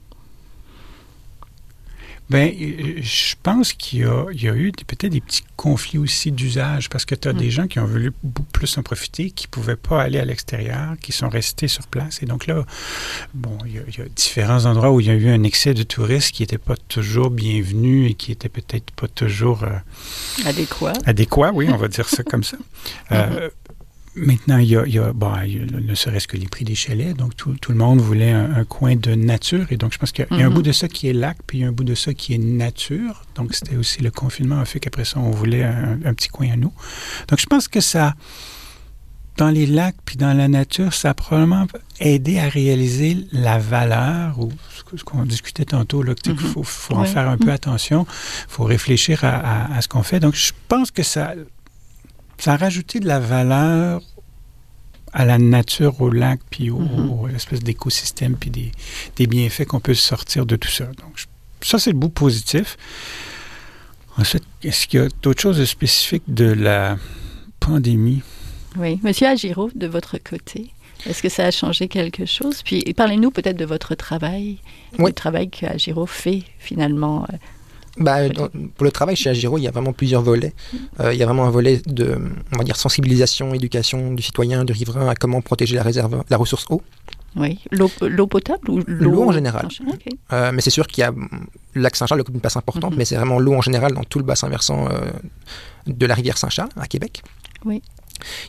Ben, 2.31 2.49
euh, 2.49 3.01
je 3.01 3.35
pense 3.43 3.73
qu'il 3.73 3.99
y 3.99 4.03
a, 4.05 4.25
il 4.33 4.41
y 4.41 4.47
a 4.49 4.55
eu 4.55 4.71
peut-être 4.87 5.11
des 5.11 5.19
petits 5.21 5.43
conflits 5.57 5.97
aussi 5.99 6.31
d'usage 6.31 6.89
parce 6.89 7.03
que 7.05 7.13
tu 7.13 7.27
as 7.27 7.33
Mm. 7.33 7.37
des 7.37 7.51
gens 7.51 7.67
qui 7.67 7.79
ont 7.79 7.85
voulu 7.85 8.11
beaucoup 8.23 8.51
plus 8.51 8.77
en 8.77 8.83
profiter, 8.83 9.31
qui 9.31 9.47
ne 9.47 9.49
pouvaient 9.51 9.75
pas 9.75 10.01
aller 10.01 10.17
à 10.17 10.25
l'extérieur, 10.25 10.93
qui 11.01 11.11
sont 11.11 11.29
restés 11.29 11.67
sur 11.67 11.85
place. 11.87 12.23
Et 12.23 12.25
donc 12.25 12.47
là, 12.47 12.63
bon, 13.33 13.57
il 13.65 13.73
y, 13.75 13.77
a, 13.79 13.81
il 13.87 13.97
y 13.97 14.01
a 14.01 14.05
différents 14.05 14.65
endroits 14.65 14.91
où 14.91 14.99
il 15.01 15.07
y 15.07 15.09
a 15.09 15.13
eu 15.13 15.29
un 15.29 15.43
excès 15.43 15.73
de 15.73 15.83
touristes 15.83 16.31
qui 16.31 16.43
n'était 16.43 16.57
pas 16.57 16.75
toujours 16.87 17.29
bienvenu 17.29 18.07
et 18.07 18.13
qui 18.13 18.31
n'était 18.31 18.49
peut-être 18.49 18.91
pas 18.91 19.07
toujours 19.07 19.63
euh, 19.63 19.69
Adéquat. 20.45 20.93
adéquat, 21.05 21.51
oui, 21.53 21.67
on 21.69 21.77
va 21.77 21.87
dire 21.89 22.07
ça 22.07 22.23
comme 22.23 22.43
ça. 22.43 22.57
Euh, 23.11 23.49
Maintenant, 24.15 24.57
il 24.57 24.67
y 24.67 24.75
a, 24.75 24.85
il 24.85 24.93
y 24.93 24.99
a, 24.99 25.13
bon, 25.13 25.31
il 25.45 25.53
y 25.55 25.59
a 25.61 25.79
ne 25.79 25.95
serait-ce 25.95 26.27
que 26.27 26.35
les 26.35 26.47
prix 26.47 26.65
des 26.65 26.75
chalets. 26.75 27.15
Donc, 27.15 27.35
tout, 27.37 27.55
tout 27.61 27.71
le 27.71 27.77
monde 27.77 28.01
voulait 28.01 28.31
un, 28.31 28.55
un 28.55 28.65
coin 28.65 28.95
de 28.97 29.15
nature. 29.15 29.67
Et 29.71 29.77
donc, 29.77 29.93
je 29.93 29.97
pense 29.97 30.11
qu'il 30.11 30.25
y 30.25 30.33
a, 30.33 30.35
il 30.35 30.39
y 30.39 30.43
a 30.43 30.47
un 30.47 30.49
Mhm. 30.49 30.55
bout 30.55 30.61
de 30.63 30.71
ça 30.73 30.87
qui 30.89 31.07
est 31.07 31.13
lac, 31.13 31.37
puis 31.47 31.59
il 31.59 31.61
y 31.61 31.63
a 31.63 31.67
un 31.67 31.71
bout 31.71 31.85
de 31.85 31.95
ça 31.95 32.13
qui 32.13 32.33
est 32.33 32.37
nature. 32.37 33.23
Donc, 33.35 33.53
c'était 33.55 33.77
aussi 33.77 34.01
le 34.01 34.11
confinement 34.11 34.59
a 34.59 34.65
fait 34.65 34.81
qu'après 34.81 35.05
ça, 35.05 35.17
on 35.19 35.31
voulait 35.31 35.63
un, 35.63 35.97
un 36.03 36.13
petit 36.13 36.27
coin 36.27 36.51
à 36.51 36.55
nous. 36.57 36.73
Donc, 37.29 37.39
je 37.39 37.45
pense 37.45 37.69
que 37.69 37.79
ça, 37.79 38.15
dans 39.37 39.49
les 39.49 39.65
lacs 39.65 39.95
puis 40.03 40.17
dans 40.17 40.33
la 40.33 40.49
nature, 40.49 40.93
ça 40.93 41.11
a 41.11 41.13
probablement 41.13 41.65
aidé 42.01 42.37
à 42.37 42.49
réaliser 42.49 43.15
la 43.31 43.59
valeur 43.59 44.37
ou 44.39 44.51
ce 44.93 45.03
qu'on 45.05 45.23
discutait 45.23 45.63
tantôt, 45.63 46.03
là, 46.03 46.15
qu'il 46.15 46.33
Mhm. 46.33 46.37
faut, 46.39 46.63
faut 46.63 46.95
en 46.95 47.05
faire 47.05 47.29
un 47.29 47.37
peu 47.37 47.49
attention, 47.51 48.05
il 48.09 48.51
faut 48.51 48.65
réfléchir 48.65 49.23
à, 49.23 49.29
à- 49.69 49.77
à 49.77 49.81
ce 49.81 49.87
qu'on 49.87 50.03
fait. 50.03 50.19
Donc, 50.19 50.35
je 50.35 50.51
pense 50.67 50.91
que 50.91 51.01
ça, 51.01 51.33
ça 52.41 52.53
a 52.53 52.57
rajouté 52.57 52.99
de 52.99 53.07
la 53.07 53.19
valeur 53.19 54.01
à 55.13 55.25
la 55.25 55.37
nature, 55.37 55.99
au 56.01 56.09
lac, 56.09 56.39
puis 56.49 56.69
au, 56.69 56.79
Mhm. 56.79 57.09
au 57.11 57.27
espèce 57.27 57.59
d'écosystème, 57.61 58.35
puis 58.37 58.49
des, 58.49 58.71
des 59.17 59.27
bienfaits 59.27 59.65
qu'on 59.65 59.79
peut 59.81 59.93
sortir 59.93 60.45
de 60.45 60.55
tout 60.55 60.69
ça. 60.69 60.85
Donc, 60.85 61.13
je- 61.15 61.25
ça, 61.67 61.77
c'est 61.79 61.91
le 61.91 61.97
bout 61.97 62.09
positif. 62.09 62.77
Ensuite, 64.17 64.43
est-ce 64.63 64.87
qu'il 64.87 64.99
y 65.01 65.03
a 65.03 65.07
d'autres 65.21 65.41
choses 65.41 65.57
de 65.57 65.65
spécifiques 65.65 66.23
de 66.27 66.45
la 66.45 66.97
pandémie? 67.59 68.21
Oui. 68.77 68.99
Monsieur 69.03 69.27
Agiro, 69.27 69.69
de 69.75 69.87
votre 69.87 70.17
côté, 70.17 70.71
est-ce 71.05 71.21
que 71.21 71.29
ça 71.29 71.45
a 71.45 71.51
changé 71.51 71.87
quelque 71.87 72.25
chose? 72.25 72.61
Puis 72.63 72.81
parlez-nous 72.95 73.31
peut-être 73.31 73.57
de 73.57 73.65
votre 73.65 73.95
travail, 73.95 74.57
Oui. 74.99 75.07
le 75.07 75.13
travail 75.13 75.49
qu'Agiro 75.49 76.05
fait 76.05 76.43
finalement. 76.59 77.27
Bah, 77.97 78.17
pour 78.75 78.85
le 78.85 78.91
travail 78.91 79.15
chez 79.15 79.29
Agiro, 79.29 79.57
il 79.57 79.63
y 79.63 79.67
a 79.67 79.71
vraiment 79.71 79.91
plusieurs 79.93 80.21
volets. 80.21 80.53
Euh, 81.01 81.13
il 81.13 81.19
y 81.19 81.23
a 81.23 81.25
vraiment 81.25 81.45
un 81.45 81.49
volet 81.49 81.81
de, 81.85 82.17
on 82.53 82.57
va 82.57 82.63
dire, 82.63 82.75
sensibilisation, 82.77 83.53
éducation 83.53 84.13
du 84.13 84.23
citoyen, 84.23 84.63
du 84.63 84.71
riverain 84.73 85.07
à 85.09 85.15
comment 85.15 85.41
protéger 85.41 85.75
la 85.75 85.83
réserve, 85.83 86.23
la 86.29 86.37
ressource 86.37 86.65
eau. 86.69 86.81
Oui. 87.35 87.59
L'eau 87.71 88.27
potable 88.27 88.69
ou 88.69 88.81
l'eau 88.87 89.23
en 89.23 89.31
général. 89.31 89.67
Euh, 90.33 90.51
mais 90.53 90.61
c'est 90.61 90.69
sûr 90.69 90.85
qu'il 90.87 91.01
y 91.01 91.05
a 91.05 91.11
le 91.73 91.81
lac 91.81 91.95
Saint-Charles 91.95 92.19
occupe 92.21 92.35
une 92.35 92.41
place 92.41 92.57
importante, 92.57 92.91
Mhm. 92.91 92.97
mais 92.97 93.05
c'est 93.05 93.15
vraiment 93.15 93.39
l'eau 93.39 93.53
en 93.55 93.61
général 93.61 93.93
dans 93.93 94.03
tout 94.03 94.19
le 94.19 94.25
bassin 94.25 94.49
versant 94.49 94.87
euh, 94.89 94.99
de 95.87 96.05
la 96.05 96.13
rivière 96.15 96.37
Saint-Charles 96.37 96.69
à 96.79 96.87
Québec. 96.87 97.23
Oui. 97.65 97.81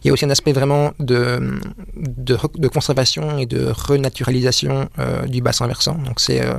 Il 0.03 0.09
y 0.09 0.11
a 0.11 0.13
aussi 0.13 0.25
un 0.27 0.31
aspect 0.31 0.53
vraiment 0.53 0.93
de, 0.99 1.59
de, 1.97 2.35
re- 2.35 2.61
de 2.61 2.69
conservation 2.69 3.39
et 3.39 3.47
de 3.47 3.73
renaturalisation 3.73 4.89
euh, 4.99 5.27
du 5.27 5.41
bassin 5.41 5.67
versant. 5.67 5.95
Donc 5.95 6.21
c'est 6.21 6.43
euh, 6.45 6.55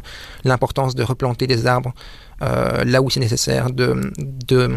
l'importance 0.45 0.95
de 0.95 1.03
replanter 1.03 1.45
des 1.45 1.67
arbres 1.67 1.93
euh, 2.41 2.83
là 2.83 3.01
où 3.01 3.09
c'est 3.09 3.19
nécessaire, 3.19 3.69
de, 3.71 4.11
de 4.47 4.69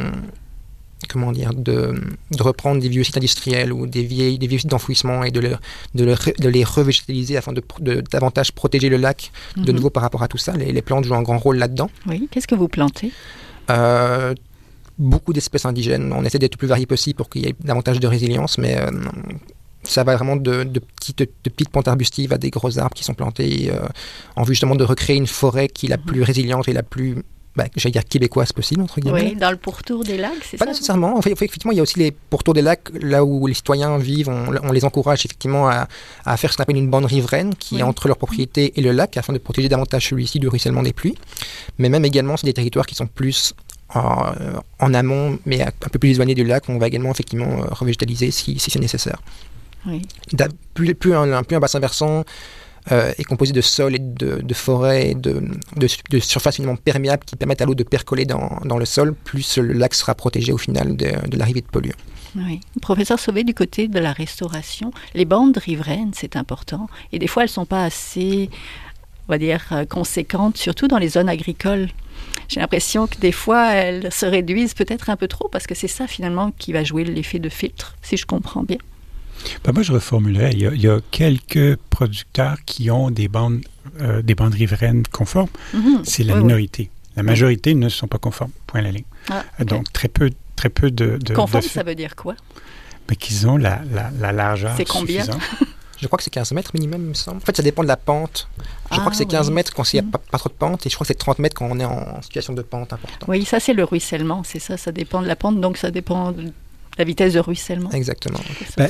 comment 1.09 1.31
dire, 1.31 1.53
de, 1.55 1.95
de 2.33 2.43
reprendre 2.43 2.81
des 2.81 2.89
vieux 2.89 3.05
sites 3.05 3.17
industriels 3.17 3.73
ou 3.73 3.87
des, 3.87 4.03
vieilles, 4.03 4.39
des 4.39 4.47
vieux 4.47 4.59
sites 4.59 4.71
d'enfouissement 4.71 5.25
et 5.25 5.31
de, 5.31 5.41
le- 5.41 5.57
de, 5.95 6.05
le 6.05 6.15
de 6.41 6.49
les 6.49 6.65
revégétaliser 6.65 7.37
afin 7.37 7.53
de, 7.53 7.63
davantage 8.11 8.53
protéger 8.53 8.89
le 8.89 8.97
lac 8.97 9.31
de 9.57 9.71
Mhm. 9.71 9.77
nouveau 9.77 9.91
par 9.91 10.03
rapport 10.03 10.23
à 10.23 10.29
tout 10.29 10.39
ça. 10.39 10.53
Les, 10.57 10.73
les 10.73 10.83
plantes 10.83 11.05
jouent 11.05 11.15
un 11.15 11.23
grand 11.23 11.39
rôle 11.39 11.59
là-dedans. 11.59 11.91
Oui. 12.07 12.29
Qu'est-ce 12.31 12.49
que 12.49 12.55
vous 12.55 12.69
plantez? 12.69 13.13
Euh, 13.71 14.35
beaucoup 14.99 15.33
d'espèces 15.33 15.67
indigènes. 15.67 16.13
On 16.13 16.25
essaie 16.25 16.39
d'être 16.39 16.55
le 16.55 16.59
plus 16.59 16.69
varié 16.69 16.87
possible 16.87 17.17
pour 17.17 17.29
qu'il 17.29 17.43
y 17.45 17.49
ait 17.49 17.55
davantage 17.63 18.01
de 18.01 18.07
résilience, 18.07 18.57
mais 18.59 18.77
euh, 18.79 18.91
ça 19.83 20.03
va 20.03 20.17
vraiment 20.17 20.37
de, 20.37 20.65
de 20.65 20.81
petites, 20.81 21.19
de 21.19 21.51
petites 21.51 21.69
plantes 21.69 21.89
arbustives 21.89 22.33
à 22.33 22.39
des 22.39 22.51
gros 22.51 22.79
arbres 22.79 22.95
qui 22.95 23.05
sont 23.05 23.15
plantés 23.15 23.71
euh, 23.71 23.87
en 24.35 24.43
vue 24.43 24.55
justement 24.55 24.75
de 24.75 24.85
recréer 24.85 25.17
une 25.17 25.27
forêt 25.27 25.69
qui 25.69 25.87
est 25.87 25.91
la 25.91 25.99
plus 25.99 26.23
résiliente 26.23 26.69
et 26.69 26.73
la 26.73 26.83
plus, 26.83 27.17
bah, 27.57 27.65
j'allais 27.75 27.93
dire 27.93 28.05
québécoise 28.05 28.53
possible, 28.53 28.83
entre 28.83 29.01
guillemets. 29.01 29.31
Oui. 29.33 29.37
Dans 29.37 29.51
le 29.51 29.57
pourtour 29.57 30.05
des 30.05 30.19
lacs, 30.19 30.33
c'est 30.49 30.57
Pas 30.59 30.67
ça? 30.67 30.71
nécessairement. 30.73 31.17
En 31.17 31.23
fait, 31.23 31.33
effectivement, 31.33 31.73
il 31.73 31.77
y 31.77 31.81
a 31.81 31.83
aussi 31.83 31.99
les 31.99 32.11
pourtours 32.13 32.55
des 32.55 32.63
lacs, 32.63 32.91
là 33.01 33.25
où 33.25 33.47
les 33.47 33.55
citoyens 33.55 33.97
vivent. 33.99 34.29
On, 34.29 34.55
on 34.63 34.73
les 34.73 34.85
encourage 34.85 35.25
effectivement 35.25 35.69
à, 35.69 35.89
à 36.25 36.37
faire 36.37 36.53
ce 36.53 36.57
qu'on 36.57 36.63
appelle 36.65 36.77
une 36.77 36.91
bande 36.91 37.07
riveraine 37.07 37.55
qui 37.55 37.75
Oui. 37.77 37.81
est 37.81 37.85
entre 37.85 38.09
leur 38.09 38.17
propriété 38.19 38.73
et 38.77 38.83
le 38.83 38.93
lac 38.93 39.17
afin 39.17 39.33
de 39.33 39.39
protéger 39.39 39.69
davantage 39.69 40.09
celui-ci 40.09 40.39
du 40.39 40.49
ruissellement 40.49 40.83
des 40.83 40.93
pluies. 40.93 41.17
Mais 41.79 41.89
même 41.89 42.05
également, 42.05 42.37
c'est 42.37 42.47
des 42.47 42.53
territoires 42.55 42.87
qui 42.87 42.95
sont 42.95 43.07
plus 43.07 43.55
en, 43.95 44.27
euh, 44.41 44.53
en 44.81 44.93
amont, 44.95 45.39
mais 45.47 45.63
un 45.63 45.71
peu 45.91 45.99
plus 45.99 46.11
éloignés 46.11 46.35
du 46.35 46.45
lac. 46.45 46.65
On 46.69 46.77
va 46.79 46.89
également 46.89 47.11
effectivement 47.11 47.63
euh, 47.63 47.67
revégétaliser 47.71 48.31
si, 48.31 48.59
si 48.59 48.71
c'est 48.71 48.81
nécessaire. 48.81 49.21
Oui. 49.87 50.03
Plus, 50.75 50.95
plus, 50.95 51.15
un, 51.15 51.43
plus 51.45 51.57
un 51.57 51.61
bassin 51.61 51.79
versant 51.79 52.25
euh, 52.93 53.13
est 53.19 53.25
composé 53.25 53.53
de 53.53 53.61
sols 53.61 53.97
et 53.97 53.99
de, 53.99 54.41
de 54.43 54.55
forêts, 54.55 55.15
de, 55.15 55.43
de 55.77 56.19
surfaces 56.19 56.57
finalement 56.57 56.77
perméables 56.77 57.25
qui 57.25 57.37
permettent 57.37 57.63
à 57.63 57.67
l'eau 57.67 57.75
de 57.75 57.85
percoler 57.85 58.25
dans, 58.25 58.61
dans 58.65 58.79
le 58.79 58.85
sol, 58.85 59.15
plus 59.15 59.59
le 59.59 59.73
lac 59.73 59.95
sera 59.95 60.15
protégé 60.15 60.53
au 60.53 60.59
final 60.59 60.97
de, 60.97 61.29
de 61.29 61.37
l'arrivée 61.37 61.61
de 61.61 61.67
polluants. 61.67 61.97
Oui. 62.37 62.61
Professeur 62.83 63.19
Sauvé, 63.19 63.45
du 63.45 63.55
côté 63.55 63.89
de 63.89 63.99
la 63.99 64.13
restauration, 64.13 64.91
les 65.15 65.25
bandes 65.25 65.57
riveraines, 65.57 66.13
c'est 66.15 66.37
important. 66.37 66.89
Et 67.13 67.19
des 67.19 67.29
fois, 67.29 67.45
elles 67.45 67.49
ne 67.49 67.53
sont 67.53 67.67
pas 67.67 67.85
assez, 67.85 68.51
on 69.29 69.33
va 69.33 69.39
dire, 69.39 69.65
euh, 69.73 69.87
conséquentes, 69.87 70.59
surtout 70.59 70.87
dans 70.87 70.99
les 70.99 71.09
zones 71.09 71.31
agricoles. 71.31 71.89
J'ai 72.49 72.61
l'impression 72.61 73.07
que 73.07 73.17
des 73.19 73.33
fois, 73.33 73.73
elles 73.73 74.13
se 74.13 74.27
réduisent 74.27 74.75
peut-être 74.75 75.09
un 75.09 75.17
peu 75.17 75.29
trop, 75.29 75.49
parce 75.49 75.67
que 75.67 75.75
c'est 75.75 75.89
ça 75.89 76.07
finalement 76.07 76.53
qui 76.59 76.73
va 76.73 76.85
jouer 76.85 77.05
l'effet 77.05 77.39
de 77.39 77.49
filtre, 77.49 77.97
si 78.03 78.17
je 78.17 78.27
comprends 78.27 78.63
bien. 78.63 78.79
Ben, 79.65 79.73
moi, 79.73 79.83
je 79.83 79.93
reformulerais. 79.93 80.53
Il 80.53 80.61
y, 80.61 80.67
a, 80.67 80.73
il 80.73 80.81
y 80.81 80.89
a 80.89 81.01
quelques 81.11 81.77
producteurs 81.91 82.57
qui 82.67 82.91
ont 82.91 83.11
des 83.11 83.29
bandes, 83.29 83.61
euh, 84.01 84.23
des 84.23 84.35
bandes 84.35 84.55
riveraines 84.55 85.03
conformes. 85.07 85.49
Mhm. 85.75 86.01
C'est 86.05 86.23
la 86.25 86.35
Oui, 86.35 86.39
oui. 86.41 86.45
minorité. 86.47 86.91
La 87.17 87.23
majorité 87.23 87.75
ne 87.75 87.89
sont 87.89 88.09
pas 88.09 88.19
conformes. 88.19 88.51
Point 88.67 88.81
à 88.81 88.85
la 88.85 88.91
ligne. 88.93 89.05
Ah, 89.31 89.45
Euh, 89.61 89.65
Donc, 89.65 89.93
très 89.93 90.09
peu, 90.09 90.31
très 90.55 90.69
peu 90.69 90.91
de... 90.91 91.17
de 91.19 91.35
Conforme, 91.35 91.63
de 91.65 91.69
ça 91.69 91.83
veut 91.83 91.95
dire 91.95 92.15
quoi? 92.17 92.35
Mais 93.09 93.17
qu'ils 93.17 93.47
ont 93.49 93.57
la, 93.57 93.81
la, 93.93 94.11
la 94.21 94.33
largeur 94.33 94.75
C'est 94.77 94.85
combien? 94.85 95.23
suffisante. 95.25 95.43
Je 95.99 96.07
crois 96.09 96.19
que 96.19 96.25
c'est 96.25 96.31
15 96.31 96.53
mètres 96.53 96.73
minimum, 96.75 97.01
il 97.05 97.09
me 97.09 97.15
semble. 97.15 97.39
En 97.39 97.41
fait, 97.41 97.57
ça 97.57 97.63
dépend 97.63 97.83
de 97.83 97.89
la 97.89 97.97
pente. 97.97 98.49
Je 98.59 98.63
Ah, 98.91 98.97
crois 98.99 99.11
que 99.11 99.17
c'est 99.17 99.25
15 99.25 99.49
oui. 99.49 99.55
mètres 99.55 99.73
quand 99.73 99.91
il 99.95 99.97
n'y 99.97 100.01
a 100.01 100.03
Mhm. 100.03 100.11
pas, 100.11 100.19
pas 100.31 100.37
trop 100.39 100.51
de 100.51 100.55
pente, 100.55 100.85
et 100.85 100.91
je 100.91 100.95
crois 100.95 101.07
que 101.07 101.09
c'est 101.09 101.15
30 101.19 101.39
mètres 101.39 101.55
quand 101.57 101.69
on 101.71 101.81
est 101.81 101.87
en 101.87 102.21
situation 102.21 102.53
de 102.53 102.61
pente 102.61 102.93
importante. 102.93 103.25
Oui, 103.29 103.47
ça 103.47 103.61
c'est 103.61 103.73
le 103.73 103.83
ruissellement, 103.83 104.43
c'est 104.45 104.59
ça, 104.59 104.77
ça 104.77 104.93
dépend 104.93 105.23
de 105.23 105.27
la 105.27 105.37
pente, 105.37 105.59
donc 105.59 105.79
ça 105.79 105.91
dépend 105.91 106.35
la 106.99 107.05
vitesse 107.05 107.35
de 107.35 107.39
ruissellement. 107.41 107.91
Exactement. 107.93 108.41
Ben, 108.77 108.89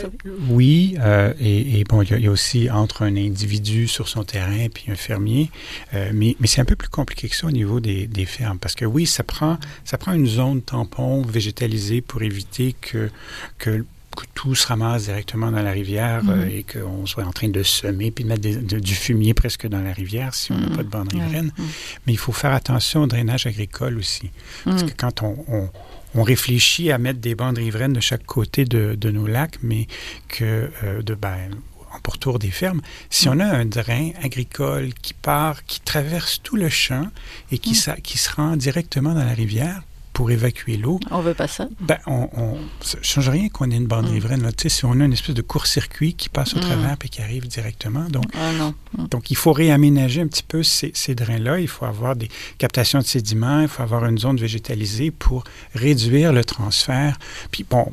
oui, 0.51 0.97
euh, 1.01 1.33
et, 1.40 1.81
et 1.81 1.85
bon, 1.85 2.03
il 2.03 2.11
y, 2.11 2.14
a- 2.14 2.19
il 2.19 2.25
y 2.25 2.29
a 2.29 2.31
aussi 2.31 2.71
entre 2.71 3.03
un 3.03 3.16
individu 3.16 3.88
sur 3.88 4.09
son 4.09 4.23
terrain 4.25 4.66
puis 4.73 4.85
un 4.90 4.95
fermier, 4.97 5.51
euh, 5.95 6.11
mais, 6.14 6.37
mais 6.40 6.47
c'est 6.47 6.61
un 6.61 6.64
peu 6.64 6.77
plus 6.77 6.88
compliqué 6.88 7.29
que 7.29 7.37
ça 7.37 7.47
au 7.47 7.51
niveau 7.51 7.81
des, 7.81 8.07
des 8.07 8.25
fermes, 8.27 8.59
parce 8.59 8.75
que 8.75 8.85
oui, 8.85 9.07
ça 9.07 9.23
prend, 9.23 9.59
ça 9.85 9.99
prend 9.99 10.12
une 10.12 10.27
zone 10.27 10.62
tampon 10.62 11.23
végétalisée 11.23 12.01
pour 12.01 12.23
éviter 12.23 12.75
que, 12.81 13.11
que, 13.59 13.85
que 14.16 14.25
tout 14.35 14.55
se 14.55 14.66
ramasse 14.66 15.05
directement 15.05 15.51
dans 15.51 15.61
la 15.61 15.73
rivière 15.73 16.25
Mhm. 16.25 16.31
euh, 16.31 16.47
et 16.49 16.62
qu'on 16.64 17.05
soit 17.05 17.25
en 17.25 17.33
train 17.33 17.49
de 17.49 17.62
semer 17.62 18.11
puis 18.11 18.25
de 18.25 18.29
mettre 18.31 18.40
des- 18.40 18.57
de- 18.57 18.79
du 18.79 18.95
fumier 18.95 19.35
presque 19.35 19.66
dans 19.66 19.83
la 19.83 19.92
rivière 19.92 20.35
si 20.35 20.53
on 20.53 20.59
n'a 20.59 20.69
Mhm. 20.69 20.77
pas 20.77 20.83
de 20.85 20.88
bande 20.88 21.12
riveraine. 21.12 21.53
Mhm. 21.59 21.66
Mais 22.07 22.12
il 22.14 22.19
faut 22.19 22.33
faire 22.33 22.53
attention 22.55 23.03
au 23.03 23.07
drainage 23.07 23.47
agricole 23.47 23.99
aussi. 23.99 24.31
Parce 24.64 24.85
que 24.85 24.92
quand 24.97 25.23
on, 25.23 25.37
on- 25.49 25.69
on 26.16 26.22
réfléchit 26.22 26.90
à 26.90 26.98
mettre 26.98 27.20
des 27.20 27.35
bandes 27.35 27.59
riveraines 27.59 27.92
de 27.92 28.00
chaque 28.00 28.24
côté 28.24 28.64
de, 28.64 28.94
de 28.94 29.11
nos 29.11 29.26
lacs, 29.26 29.59
mais 29.62 29.87
que 30.29 30.70
euh, 30.83 31.02
de, 31.02 31.14
ben, 31.14 31.50
en 31.92 32.00
pourtour 32.00 32.38
des 32.38 32.50
fermes, 32.50 32.81
si 33.11 33.29
on 33.29 33.38
a 33.38 33.44
un 33.44 33.64
drain 33.64 34.11
agricole 34.22 34.92
qui 34.94 35.14
part, 35.14 35.64
qui 35.64 35.81
traverse 35.81 36.40
tout 36.42 36.57
le 36.57 36.68
champ 36.68 37.09
et 37.52 37.59
qui, 37.59 37.72
Mm. 37.72 38.00
qui 38.02 38.18
se 38.18 38.31
rend 38.31 38.57
directement 38.57 39.14
dans 39.14 39.24
la 39.24 39.35
rivière 39.35 39.83
pour 40.16 40.31
évacuer 40.31 40.79
l'eau, 40.79 40.98
On 41.11 41.20
veut 41.20 41.35
pas 41.35 41.46
ça. 41.46 41.68
ben, 41.79 41.98
on, 42.07 42.31
on, 42.35 42.57
ça 42.81 42.96
change 43.02 43.29
rien 43.29 43.50
qu'on 43.50 43.70
ait 43.70 43.76
une 43.76 43.87
bande 43.87 44.09
Mm. 44.09 44.12
riveraine. 44.14 44.42
Là. 44.42 44.48
Si 44.66 44.83
on 44.87 44.92
a 44.98 45.05
une 45.05 45.12
espèce 45.12 45.35
de 45.35 45.42
court-circuit 45.42 46.14
qui 46.14 46.31
passe 46.31 46.55
au 46.55 46.59
Mm. 46.59 46.61
travers 46.62 46.96
et 47.05 47.09
qui 47.11 47.20
arrive 47.20 47.46
directement. 47.46 48.09
Donc, 48.09 48.24
Ah 48.33 48.50
non. 48.55 48.74
Mm. 48.96 49.09
donc, 49.09 49.31
il 49.31 49.37
faut 49.37 49.52
réaménager 49.52 50.22
un 50.22 50.26
petit 50.26 50.42
peu 50.42 50.62
ces, 50.62 50.90
ces 50.94 51.14
drains-là. 51.14 51.61
Il 51.61 51.68
faut 51.68 51.85
avoir 51.85 52.16
des 52.16 52.31
captations 52.57 52.98
de 53.00 53.05
sédiments, 53.05 53.61
il 53.61 53.68
faut 53.68 53.83
avoir 53.83 54.07
une 54.07 54.16
zone 54.16 54.38
végétalisée 54.38 55.11
pour 55.11 55.44
réduire 55.74 56.33
le 56.33 56.44
transfert. 56.44 57.18
Puis 57.50 57.66
bon, 57.68 57.92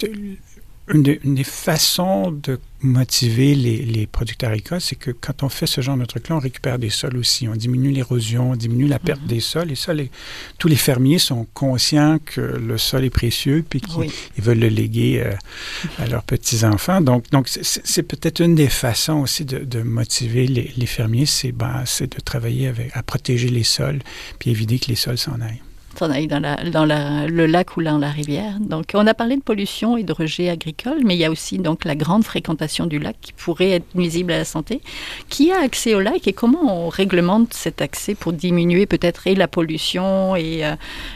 de- 0.00 0.12
une, 0.88 1.02
des- 1.02 1.20
une 1.24 1.36
des 1.36 1.44
façons 1.44 2.32
de 2.32 2.60
motiver 2.82 3.54
les, 3.54 3.78
les 3.78 4.06
producteurs 4.06 4.50
agricoles, 4.50 4.80
c'est 4.80 4.96
que 4.96 5.10
quand 5.10 5.42
on 5.42 5.48
fait 5.48 5.66
ce 5.66 5.80
genre 5.80 5.96
de 5.96 6.04
truc-là, 6.04 6.36
on 6.36 6.40
récupère 6.40 6.78
des 6.78 6.90
sols 6.90 7.16
aussi. 7.16 7.48
On 7.48 7.54
diminue 7.56 7.90
l'érosion, 7.90 8.50
on 8.52 8.56
diminue 8.56 8.86
la 8.86 8.98
perte 8.98 9.22
Mhm. 9.22 9.28
des 9.28 9.40
sols. 9.40 9.70
Et 9.72 9.74
ça, 9.76 9.94
les- 9.94 10.10
tous 10.58 10.68
les 10.68 10.76
fermiers 10.76 11.18
sont 11.18 11.46
conscients 11.54 12.18
que 12.24 12.40
le 12.40 12.78
sol 12.78 13.04
est 13.04 13.10
précieux 13.10 13.64
puis 13.68 13.80
qu'ils 13.80 13.96
Oui. 13.98 14.10
veulent 14.38 14.58
le 14.58 14.68
léguer 14.68 15.22
euh, 15.24 15.32
à 15.98 16.06
leurs 16.06 16.22
petits-enfants. 16.24 17.00
Donc, 17.00 17.30
donc 17.30 17.48
c'est- 17.48 18.02
peut-être 18.02 18.40
une 18.40 18.54
des 18.54 18.68
façons 18.68 19.20
aussi 19.20 19.44
de, 19.44 19.58
de 19.58 19.82
motiver 19.82 20.46
les, 20.46 20.72
les 20.76 20.86
fermiers, 20.86 21.26
c'est 21.26 21.52
ben, 21.52 21.84
c'est 21.86 22.12
de 22.16 22.20
travailler 22.20 22.66
avec, 22.68 22.90
à 22.94 23.02
protéger 23.02 23.48
les 23.48 23.62
sols 23.64 24.00
puis 24.38 24.50
éviter 24.50 24.78
que 24.78 24.86
les 24.86 24.96
sols 24.96 25.18
s'en 25.18 25.40
aillent. 25.40 25.62
T'en 25.94 26.10
ailles 26.10 26.26
dans, 26.26 26.40
la, 26.40 26.56
dans 26.70 26.84
la, 26.86 27.26
le 27.26 27.46
lac 27.46 27.76
ou 27.76 27.82
dans 27.82 27.98
la 27.98 28.08
rivière. 28.10 28.58
Donc, 28.60 28.86
on 28.94 29.06
a 29.06 29.12
parlé 29.14 29.36
de 29.36 29.42
pollution 29.42 29.96
et 29.98 30.02
de 30.02 30.12
rejet 30.12 30.48
agricole, 30.48 31.00
mais 31.04 31.14
il 31.14 31.18
y 31.18 31.24
a 31.24 31.30
aussi 31.30 31.58
donc 31.58 31.84
la 31.84 31.94
grande 31.94 32.24
fréquentation 32.24 32.86
du 32.86 32.98
lac 32.98 33.14
qui 33.20 33.32
pourrait 33.34 33.70
être 33.72 33.94
nuisible 33.94 34.32
à 34.32 34.38
la 34.38 34.44
santé. 34.46 34.80
Qui 35.28 35.52
a 35.52 35.60
accès 35.60 35.94
au 35.94 36.00
lac 36.00 36.26
et 36.26 36.32
comment 36.32 36.86
on 36.86 36.88
réglemente 36.88 37.52
cet 37.52 37.82
accès 37.82 38.14
pour 38.14 38.32
diminuer 38.32 38.86
peut-être 38.86 39.26
et 39.26 39.34
la 39.34 39.48
pollution 39.48 40.34
et, 40.34 40.64
euh, 40.64 40.74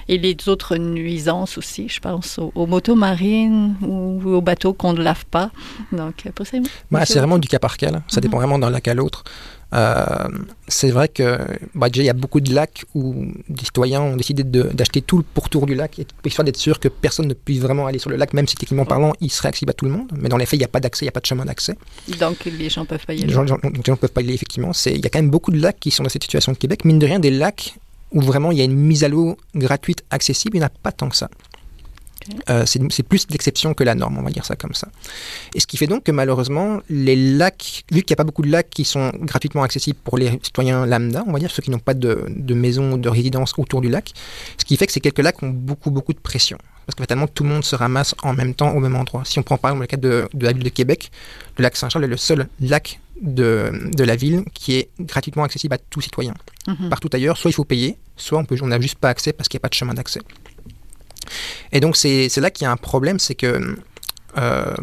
et 0.09 0.19
les 0.19 0.37
autres 0.49 0.77
nuisances 0.77 1.57
aussi, 1.57 1.89
je 1.89 2.01
pense 2.01 2.39
aux, 2.39 2.53
aux 2.55 2.67
motos 2.67 2.95
marines 2.95 3.77
ou, 3.83 4.21
aux 4.29 4.41
bateaux 4.43 4.75
qu'on 4.75 4.93
ne 4.93 5.03
lave 5.03 5.25
pas. 5.27 5.51
Donc, 5.91 6.25
pour 6.35 6.47
ça, 6.47 6.59
Bah, 6.91 7.07
c'est 7.07 7.19
vraiment 7.19 7.39
du 7.39 7.49
cas 7.49 7.59
par 7.59 7.77
cas. 7.79 7.91
là. 7.91 8.03
Ça 8.09 8.19
Mhm. 8.19 8.23
dépend 8.23 8.37
vraiment 8.39 8.59
d'un 8.59 8.71
lac 8.71 8.87
à 8.89 8.95
l'autre. 8.95 9.25
Euh, 9.77 10.29
c'est 10.69 10.91
vrai 10.91 11.09
que 11.09 11.39
bah, 11.75 11.89
déjà, 11.91 12.03
il 12.03 12.07
y 12.07 12.11
a 12.11 12.15
beaucoup 12.15 12.41
de 12.41 12.53
lacs 12.55 12.85
où 12.95 13.27
des 13.49 13.65
citoyens 13.65 14.01
ont 14.01 14.17
décidé 14.17 14.43
de- 14.43 14.63
d'acheter 14.73 15.03
tout 15.03 15.19
le 15.19 15.23
pourtour 15.23 15.67
du 15.67 15.75
lac, 15.75 16.01
histoire 16.25 16.45
d'être 16.47 16.57
sûr 16.57 16.81
que 16.81 16.89
personne 16.89 17.27
ne 17.29 17.35
puisse 17.35 17.61
vraiment 17.61 17.87
aller 17.87 17.99
sur 17.99 18.09
le 18.11 18.17
lac, 18.17 18.33
même 18.33 18.47
si 18.49 18.55
techniquement 18.57 18.87
parlant, 18.87 19.13
il 19.21 19.31
serait 19.31 19.49
accessible 19.49 19.71
à 19.71 19.75
tout 19.75 19.85
le 19.85 19.91
monde. 19.91 20.11
Mais 20.19 20.29
dans 20.31 20.39
les 20.39 20.47
faits, 20.47 20.55
il 20.55 20.61
n'y 20.61 20.65
a 20.65 20.69
pas 20.69 20.81
d'accès, 20.81 21.05
il 21.05 21.07
n'y 21.09 21.11
a 21.11 21.13
pas 21.13 21.21
de 21.21 21.27
chemin 21.27 21.45
d'accès. 21.45 21.77
Donc, 22.19 22.45
les 22.47 22.71
gens 22.71 22.87
peuvent 22.87 23.05
pas 23.05 23.13
y 23.15 23.19
Les 23.19 23.25
aller. 23.25 23.33
gens 23.33 23.45
ne 23.45 23.95
peuvent 23.97 24.11
pas 24.13 24.23
y 24.23 24.25
aller, 24.25 24.35
effectivement. 24.35 24.73
Il 24.87 25.01
y 25.03 25.07
a 25.07 25.11
quand 25.11 25.19
même 25.19 25.31
beaucoup 25.31 25.51
de 25.51 25.61
lacs 25.61 25.79
qui 25.79 25.91
sont 25.91 26.03
dans 26.05 26.09
cette 26.09 26.23
situation 26.23 26.53
au 26.53 26.57
Québec. 26.57 26.85
Mine 26.85 26.99
de 26.99 27.07
rien, 27.07 27.19
des 27.19 27.31
lacs 27.31 27.75
où 28.13 28.21
vraiment 28.21 28.53
il 28.53 28.59
y 28.59 28.61
a 28.63 28.65
une 28.65 28.75
mise 28.77 29.05
à 29.05 29.09
l'eau 29.09 29.37
gratuite, 29.55 30.05
accessible, 30.11 30.57
il 30.57 30.61
n'y 30.61 30.65
en 30.65 30.69
a 30.69 30.71
pas 30.71 30.93
tant 30.93 31.09
que 31.09 31.17
ça. 31.17 31.29
Euh, 32.51 32.65
c'est 32.67 33.03
plus 33.03 33.27
l'exception 33.31 33.75
que 33.75 33.85
la 33.85 33.95
norme, 33.95 34.19
on 34.19 34.23
va 34.23 34.31
dire 34.31 34.45
ça 34.45 34.57
comme 34.57 34.75
ça. 34.75 34.89
Et 35.55 35.61
ce 35.61 35.67
qui 35.67 35.77
fait 35.77 35.87
donc 35.87 36.05
que 36.05 36.13
malheureusement, 36.13 36.81
les 36.89 37.17
lacs, 37.17 37.85
vu 37.91 38.03
qu'il 38.03 38.13
n'y 38.13 38.15
a 38.15 38.17
pas 38.17 38.25
beaucoup 38.25 38.43
de 38.43 38.51
lacs 38.51 38.71
qui 38.71 38.85
sont 38.85 39.13
gratuitement 39.21 39.63
accessibles 39.63 39.99
pour 40.03 40.19
les 40.19 40.31
citoyens 40.43 40.87
lambda, 40.87 41.25
on 41.27 41.33
va 41.33 41.39
dire 41.39 41.51
ceux 41.51 41.63
qui 41.63 41.71
n'ont 41.71 41.79
pas 41.79 41.95
de, 41.95 42.25
de 42.29 42.55
maison 42.55 42.93
ou 42.93 42.99
de 42.99 43.09
résidence 43.09 43.55
autour 43.59 43.81
du 43.81 43.89
lac, 43.89 44.13
ce 44.59 44.65
qui 44.65 44.77
fait 44.77 44.87
que 44.87 44.93
ces 44.93 45.01
quelques 45.01 45.21
lacs 45.21 45.43
ont 45.43 45.51
beaucoup, 45.51 45.91
beaucoup 45.91 46.13
de 46.13 46.19
pression. 46.19 46.59
Parce 46.87 46.95
que 46.95 47.03
fatalement, 47.03 47.27
tout 47.27 47.43
le 47.43 47.51
monde 47.51 47.65
se 47.65 47.75
ramasse 47.75 48.15
en 48.23 48.33
même 48.33 48.55
temps 48.55 48.71
au 48.71 48.81
même 48.81 48.95
endroit. 48.95 49.25
Si 49.25 49.39
on 49.39 49.43
prend 49.43 49.59
par 49.59 49.73
exemple 49.73 49.83
le 49.83 49.87
cas 49.89 49.97
de, 49.97 50.29
de 50.33 50.45
la 50.45 50.53
ville 50.53 50.63
de 50.63 50.69
Québec, 50.69 51.11
le 51.59 51.63
lac 51.63 51.77
Saint-Charles 51.77 52.05
est 52.05 52.09
le 52.09 52.17
seul 52.17 52.49
lac 52.61 53.01
de, 53.21 53.73
de 53.93 54.05
la 54.05 54.15
ville 54.15 54.45
qui 54.55 54.77
est 54.77 54.91
gratuitement 55.01 55.45
accessible 55.45 55.75
à 55.75 55.79
tout 55.79 56.01
citoyen. 56.01 56.35
Mhm. 56.67 56.89
Partout 56.89 57.11
ailleurs, 57.13 57.37
soit 57.37 57.51
il 57.51 57.55
faut 57.55 57.65
payer, 57.65 57.97
soit 58.17 58.39
on 58.39 58.45
peut, 58.45 58.57
on 58.63 58.69
n'a 58.69 58.81
juste 58.81 58.99
pas 58.99 59.09
accès 59.09 59.33
parce 59.33 59.49
qu'il 59.49 59.59
n'y 59.59 59.63
a 59.63 59.65
pas 59.65 59.69
de 59.69 59.75
chemin 59.75 59.95
d'accès. 59.95 60.21
Et 61.73 61.81
donc 61.81 61.97
c'est 61.97 62.35
là 62.37 62.51
qu'il 62.51 62.65
y 62.65 62.69
a 62.69 62.73
un 62.73 62.77
problème, 62.77 63.19
c'est 63.19 63.35
que 63.35 63.77
euh, 64.39 64.75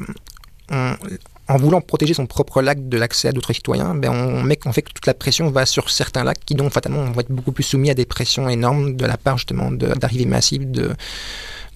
en 1.47 1.57
voulant 1.57 1.81
protéger 1.81 2.13
son 2.13 2.25
propre 2.25 2.61
lac 2.61 2.87
de 2.87 2.97
l'accès 2.97 3.27
à 3.27 3.31
d'autres 3.31 3.53
citoyens, 3.53 3.95
ben 3.95 4.09
on, 4.11 4.43
met, 4.43 4.57
on 4.65 4.71
fait 4.71 4.81
que 4.81 4.91
toute 4.93 5.05
la 5.05 5.13
pression 5.13 5.49
va 5.49 5.65
sur 5.65 5.89
certains 5.89 6.23
lacs 6.23 6.39
qui 6.45 6.55
donc 6.55 6.71
fatalement 6.71 7.03
vont 7.03 7.19
être 7.19 7.31
beaucoup 7.31 7.51
plus 7.51 7.63
soumis 7.63 7.89
à 7.89 7.93
des 7.93 8.05
pressions 8.05 8.47
énormes 8.47 8.95
de 8.95 9.05
la 9.05 9.17
part 9.17 9.37
justement 9.37 9.69
d'arrivées 9.71 10.25
massives 10.25 10.71
de, 10.71 10.91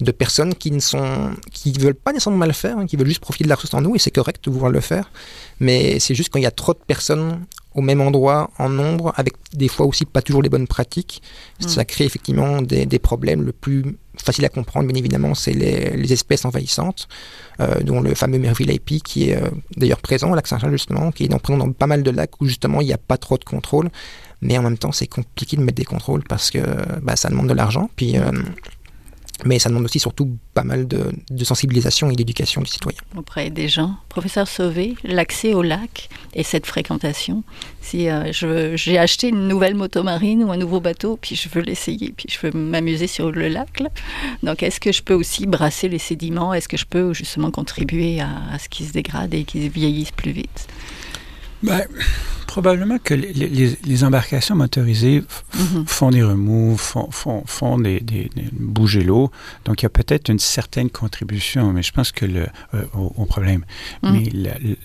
de 0.00 0.10
personnes 0.10 0.54
qui 0.54 0.70
ne 0.70 0.80
sont 0.80 1.32
qui 1.52 1.72
veulent 1.72 1.94
pas 1.94 2.12
nécessairement 2.12 2.38
mal 2.38 2.54
faire, 2.54 2.78
hein, 2.78 2.86
qui 2.86 2.96
veulent 2.96 3.08
juste 3.08 3.20
profiter 3.20 3.44
de 3.44 3.50
la 3.50 3.56
ressource 3.56 3.74
en 3.74 3.84
eau 3.84 3.94
et 3.94 3.98
c'est 3.98 4.10
correct 4.10 4.42
de 4.44 4.50
vouloir 4.50 4.70
le 4.70 4.80
faire, 4.80 5.10
mais 5.60 6.00
c'est 6.00 6.14
juste 6.14 6.30
quand 6.32 6.38
il 6.38 6.44
y 6.44 6.46
a 6.46 6.50
trop 6.50 6.72
de 6.72 6.80
personnes 6.86 7.44
au 7.74 7.80
même 7.80 8.00
endroit 8.00 8.50
en 8.58 8.68
nombre, 8.68 9.12
avec 9.16 9.34
des 9.52 9.68
fois 9.68 9.86
aussi 9.86 10.04
pas 10.04 10.22
toujours 10.22 10.42
les 10.42 10.48
bonnes 10.48 10.66
pratiques, 10.66 11.22
Mm. 11.60 11.68
ça 11.68 11.84
crée 11.84 12.04
effectivement 12.04 12.62
des, 12.62 12.86
des 12.86 12.98
problèmes. 12.98 13.42
Le 13.42 13.52
plus 13.52 13.84
facile 14.16 14.44
à 14.44 14.48
comprendre, 14.48 14.88
bien 14.88 14.96
évidemment, 14.96 15.34
c'est 15.34 15.52
les, 15.52 15.90
les 15.96 16.12
espèces 16.12 16.44
envahissantes, 16.44 17.08
euh, 17.60 17.80
dont 17.80 18.00
le 18.00 18.14
fameux 18.14 18.38
Merville 18.38 18.70
IP, 18.70 19.02
qui 19.02 19.30
est 19.30 19.36
euh, 19.36 19.48
d'ailleurs 19.76 20.00
présent 20.00 20.30
au 20.30 20.34
lac 20.34 20.46
Saint-Jean, 20.46 20.70
justement, 20.70 21.10
qui 21.12 21.24
est 21.24 21.28
dans, 21.28 21.38
présent 21.38 21.58
dans 21.58 21.72
pas 21.72 21.86
mal 21.86 22.02
de 22.02 22.10
lacs 22.10 22.40
où 22.40 22.46
justement 22.46 22.80
il 22.80 22.86
n'y 22.86 22.92
a 22.92 22.98
pas 22.98 23.16
trop 23.16 23.38
de 23.38 23.44
contrôle, 23.44 23.90
mais 24.40 24.56
en 24.58 24.62
même 24.62 24.78
temps 24.78 24.92
c'est 24.92 25.06
compliqué 25.06 25.56
de 25.56 25.62
mettre 25.62 25.76
des 25.76 25.84
contrôles 25.84 26.22
parce 26.28 26.50
que 26.50 26.58
bah, 27.02 27.16
ça 27.16 27.28
demande 27.28 27.48
de 27.48 27.54
l'argent, 27.54 27.90
puis... 27.96 28.18
euh, 28.18 28.30
mais 29.44 29.58
ça 29.58 29.68
demande 29.68 29.84
aussi 29.84 29.98
surtout 29.98 30.36
pas 30.54 30.64
mal 30.64 30.86
de, 30.88 31.12
sensibilisation 31.44 32.10
et 32.10 32.16
d'éducation 32.16 32.60
du 32.60 32.70
citoyen. 32.70 32.98
auprès 33.16 33.50
des 33.50 33.68
gens. 33.68 33.94
Professeur 34.08 34.48
Sauvé, 34.48 34.96
l'accès 35.04 35.54
au 35.54 35.62
lac 35.62 36.08
et 36.34 36.42
cette 36.42 36.66
fréquentation. 36.66 37.44
Si 37.80 38.08
euh, 38.08 38.32
j'ai 38.76 38.98
acheté 38.98 39.28
une 39.28 39.48
nouvelle 39.48 39.74
moto 39.74 40.02
marine 40.02 40.44
ou 40.44 40.50
un 40.50 40.56
nouveau 40.56 40.80
bateau, 40.80 41.18
puis 41.20 41.36
je 41.36 41.48
veux 41.48 41.62
l'essayer, 41.62 42.12
puis 42.16 42.26
je 42.28 42.46
veux 42.46 42.52
m'amuser 42.52 43.06
sur 43.06 43.30
le 43.30 43.48
lac, 43.48 43.82
donc 44.42 44.62
est-ce 44.62 44.80
que 44.80 44.92
je 44.92 45.02
peux 45.02 45.14
aussi 45.14 45.46
brasser 45.46 45.88
les 45.88 45.98
sédiments? 45.98 46.52
Est-ce 46.52 46.68
que 46.68 46.76
je 46.76 46.86
peux 46.86 47.14
justement 47.14 47.50
contribuer 47.50 48.20
à, 48.20 48.28
à 48.52 48.58
ce 48.58 48.68
qu'ils 48.68 48.86
se 48.86 48.92
dégradent 48.92 49.34
et 49.34 49.44
qu'ils 49.44 49.68
vieillissent 49.70 50.10
plus 50.10 50.32
vite? 50.32 50.68
Ben, 51.62 51.82
probablement 52.46 52.98
que 52.98 53.14
les, 53.14 53.32
les- 53.32 53.78
les 53.84 54.04
embarcations 54.04 54.54
motorisées 54.56 55.22
Mhm. 55.54 55.84
font 55.86 56.10
des 56.10 56.22
remous, 56.22 56.76
font, 56.76 57.10
font, 57.10 57.42
font 57.46 57.78
des, 57.78 58.00
des, 58.00 58.30
des- 58.34 58.48
bouger 58.52 59.02
l'eau. 59.02 59.30
Donc, 59.64 59.82
il 59.82 59.84
y 59.84 59.86
a 59.86 59.90
peut-être 59.90 60.28
une 60.30 60.38
certaine 60.38 60.88
contribution, 60.90 61.72
mais 61.72 61.82
je 61.82 61.92
pense 61.92 62.12
que 62.12 62.24
le, 62.26 62.46
euh, 62.74 62.84
au, 62.94 63.12
au 63.16 63.24
problème. 63.26 63.64
Mhm. 64.02 64.12
Mais 64.12 64.30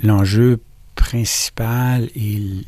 l'enjeu 0.04 0.60
principal 0.96 2.10
l- 2.16 2.64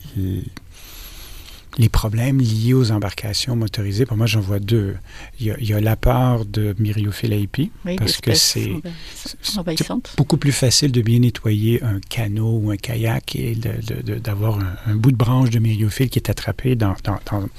les 1.78 1.90
problèmes 1.90 2.40
liés 2.40 2.74
aux 2.74 2.92
embarcations 2.92 3.56
motorisées, 3.56 4.06
pour 4.06 4.16
moi, 4.18 4.26
j'en 4.28 4.40
vois 4.40 4.60
deux. 4.60 4.96
Il 5.40 5.48
y 5.48 5.52
a, 5.52 5.56
il 5.60 5.68
y 5.70 5.74
a 5.74 5.82
l'apport 5.82 6.46
de 6.46 6.76
Myriophylla 6.80 7.36
hippie, 7.36 7.72
Oui, 7.86 7.96
parce 7.98 8.18
que 8.22 8.34
c'est 8.34 8.72
beaucoup 10.18 10.38
plus 10.38 10.52
facile 10.54 10.92
de 10.92 11.02
bien 11.02 11.20
nettoyer 11.20 11.84
un 11.84 12.00
canot 12.00 12.60
ou 12.64 12.72
un 12.72 12.78
kayak 12.78 13.36
et 13.36 13.56
d'avoir 13.56 14.60
un, 14.60 14.76
un 14.88 14.96
bout 14.96 15.12
de 15.12 15.18
branche 15.18 15.50
de 15.50 15.60
myriophile 15.60 16.10
qui 16.10 16.20
est 16.20 16.30
attrapé 16.30 16.76
dans, 16.76 16.96
dans- 17.04 17.20
dans- 17.32 17.50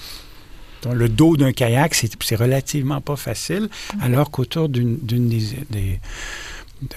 dans 0.82 0.94
le 0.94 1.08
dos 1.08 1.36
d'un 1.36 1.52
kayak. 1.52 1.94
C'est 1.94 2.36
relativement 2.36 3.00
pas 3.00 3.16
facile, 3.16 3.68
alors 4.00 4.30
qu'autour 4.30 4.68
d'une 4.68 4.96
des, 5.02 5.40
des- 5.70 6.00
de- 6.82 6.88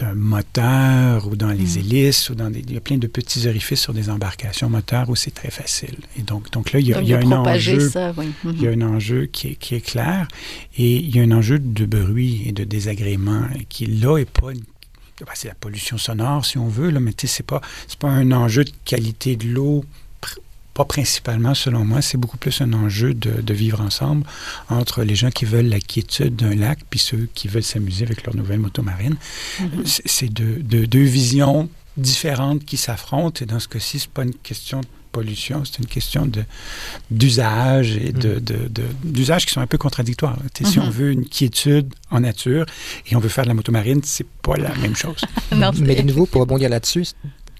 d'un 0.00 0.14
moteur 0.14 1.26
ou 1.28 1.36
dans 1.36 1.50
les 1.50 1.76
Mm. 1.76 1.78
hélices 1.78 2.30
ou 2.30 2.34
dans 2.34 2.50
des, 2.50 2.60
il 2.60 2.72
y 2.72 2.76
a 2.76 2.80
plein 2.80 2.96
de 2.98 3.06
petits 3.06 3.46
orifices 3.46 3.80
sur 3.80 3.92
des 3.92 4.08
embarcations 4.10 4.68
moteurs 4.70 5.08
où 5.10 5.16
c'est 5.16 5.30
très 5.30 5.50
facile. 5.50 5.96
Et 6.18 6.22
donc, 6.22 6.50
donc 6.52 6.72
là, 6.72 6.80
il 6.80 6.86
y 6.88 6.92
a, 6.92 6.96
Donc 6.96 7.04
il 7.04 7.10
y 7.10 7.14
a 7.14 7.18
de 7.18 7.26
un 7.26 7.32
enjeu 7.32 7.88
ça, 7.90 8.12
oui. 8.16 8.26
Mhm. 8.44 8.54
il 8.56 8.62
y 8.62 8.68
a 8.68 8.70
un 8.70 8.82
enjeu 8.82 9.26
qui 9.26 9.48
est, 9.48 9.54
qui 9.56 9.74
est 9.74 9.80
clair 9.80 10.26
et 10.78 10.96
il 10.96 11.14
y 11.14 11.20
a 11.20 11.22
un 11.22 11.32
enjeu 11.32 11.58
de 11.58 11.84
bruit 11.86 12.42
et 12.46 12.52
de 12.52 12.64
désagrément 12.64 13.42
qui, 13.68 13.86
là, 13.86 14.16
est 14.18 14.30
pas. 14.30 14.52
une- 14.52 14.60
ben, 15.20 15.26
c'est 15.34 15.48
la 15.48 15.54
pollution 15.54 15.98
sonore, 15.98 16.46
si 16.46 16.56
on 16.56 16.68
veut, 16.68 16.88
là, 16.88 16.98
mais 16.98 17.12
tu 17.12 17.26
sais, 17.26 17.34
c'est 17.36 17.46
pas, 17.46 17.60
c'est 17.86 17.98
pas 17.98 18.08
un 18.08 18.32
enjeu 18.32 18.64
de 18.64 18.72
qualité 18.86 19.36
de 19.36 19.48
l'eau, 19.48 19.84
pas 20.80 20.84
principalement, 20.86 21.54
selon 21.54 21.84
moi. 21.84 22.00
C'est 22.00 22.16
beaucoup 22.16 22.38
plus 22.38 22.60
un 22.62 22.72
enjeu 22.72 23.12
de, 23.12 23.42
de 23.42 23.54
vivre 23.54 23.80
ensemble 23.82 24.24
entre 24.70 25.02
les 25.02 25.14
gens 25.14 25.30
qui 25.30 25.44
veulent 25.44 25.68
la 25.68 25.80
quiétude 25.80 26.36
d'un 26.36 26.54
lac 26.54 26.78
puis 26.88 26.98
ceux 26.98 27.28
qui 27.34 27.48
veulent 27.48 27.62
s'amuser 27.62 28.04
avec 28.04 28.24
leur 28.24 28.34
nouvelle 28.34 28.60
moto 28.60 28.80
marine. 28.82 29.16
Mhm. 29.60 29.82
C'est 29.84 30.28
deux, 30.32 30.56
deux- 30.62 30.86
deux 30.86 31.02
visions 31.02 31.68
différentes 31.96 32.64
qui 32.64 32.76
s'affrontent. 32.78 33.42
Et 33.42 33.46
dans 33.46 33.60
ce 33.60 33.68
cas-ci, 33.68 33.98
c'est 33.98 34.10
pas 34.10 34.22
une 34.22 34.34
question 34.34 34.80
de 34.80 34.86
pollution, 35.12 35.64
c'est 35.64 35.80
une 35.80 35.86
question 35.86 36.24
de 36.24 36.44
d'usage 37.10 37.96
et 37.96 38.12
de, 38.12 38.38
de- 38.38 38.68
de- 38.68 38.84
d'usages 39.04 39.44
qui 39.44 39.52
sont 39.52 39.60
un 39.60 39.66
peu 39.66 39.76
contradictoires. 39.78 40.38
Si 40.64 40.78
Mhm. 40.78 40.84
on 40.86 40.90
veut 40.90 41.10
une 41.10 41.26
quiétude 41.28 41.92
en 42.10 42.20
nature 42.20 42.64
et 43.08 43.16
on 43.16 43.20
veut 43.20 43.28
faire 43.28 43.44
de 43.44 43.48
la 43.48 43.54
motomarine, 43.54 44.00
c'est 44.04 44.26
pas 44.42 44.56
la 44.56 44.74
même 44.76 44.94
chose. 44.96 45.20
Non, 45.54 45.72
Mais 45.80 45.96
de 45.96 46.02
nouveau, 46.02 46.26
pour 46.26 46.40
rebondir 46.42 46.68
là-dessus, 46.70 47.06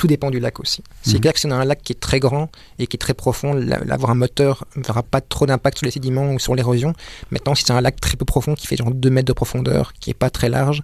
tout 0.01 0.07
dépend 0.07 0.31
du 0.31 0.41
lac 0.41 0.59
aussi. 0.61 0.83
C'est 1.03 1.17
Mhm. 1.17 1.21
clair 1.21 1.33
que 1.35 1.41
si 1.41 1.47
on 1.47 1.51
a 1.51 1.57
un 1.57 1.65
lac 1.67 1.83
qui 1.83 1.93
est 1.93 2.01
très 2.01 2.21
grand 2.21 2.49
et 2.79 2.87
qui 2.87 2.97
est 2.97 2.99
très 2.99 3.13
profond, 3.13 3.53
avoir 3.91 4.11
un 4.11 4.15
moteur 4.15 4.65
n'aura 4.77 5.03
pas 5.03 5.21
trop 5.21 5.45
d'impact 5.45 5.77
sur 5.79 5.85
les 5.85 5.91
sédiments 5.91 6.33
ou 6.33 6.39
sur 6.39 6.55
l'érosion. 6.55 6.95
Maintenant, 7.31 7.55
si 7.55 7.65
c'est 7.67 7.75
un 7.75 7.83
lac 7.83 8.01
très 8.01 8.17
peu 8.17 8.25
profond, 8.25 8.55
qui 8.55 8.67
fait 8.67 8.77
genre 8.79 8.91
2 8.93 9.11
mètres 9.11 9.29
de 9.29 9.35
profondeur, 9.35 9.93
qui 10.01 10.09
est 10.09 10.15
pas 10.15 10.31
très 10.31 10.49
large, 10.49 10.83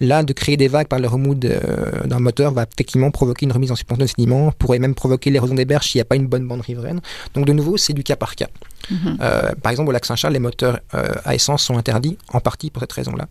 là, 0.00 0.24
de 0.24 0.32
créer 0.32 0.56
des 0.56 0.66
vagues 0.66 0.88
par 0.88 0.98
le 0.98 1.06
remous 1.06 1.36
de- 1.36 1.48
euh, 1.48 2.06
d'un 2.06 2.18
moteur 2.18 2.52
va 2.52 2.64
effectivement 2.74 3.12
provoquer 3.12 3.46
une 3.46 3.52
remise 3.52 3.70
en 3.70 3.76
suspension 3.76 4.02
de 4.02 4.08
sédiments, 4.08 4.50
pourrait 4.58 4.80
même 4.80 4.96
provoquer 4.96 5.30
l'érosion 5.30 5.54
des 5.54 5.64
berges 5.64 5.86
s'il 5.90 5.98
n'y 6.00 6.02
a 6.02 6.06
pas 6.06 6.16
une 6.16 6.26
bonne 6.26 6.46
bande 6.48 6.62
riveraine. 6.62 7.00
Donc 7.34 7.46
de 7.46 7.52
nouveau, 7.52 7.76
c'est 7.76 7.92
du 7.92 8.02
cas 8.02 8.16
par 8.16 8.34
cas. 8.34 8.48
Mhm. 8.90 9.18
Euh, 9.20 9.52
par 9.62 9.70
exemple, 9.70 9.88
au 9.90 9.92
lac 9.92 10.04
Saint-Charles, 10.04 10.34
les 10.34 10.38
moteurs 10.40 10.80
euh, 10.94 11.06
à 11.24 11.34
essence 11.36 11.62
sont 11.62 11.78
interdits, 11.78 12.18
en 12.32 12.40
partie 12.40 12.70
pour 12.70 12.80
cette 12.80 12.92
raison-là. 12.92 13.26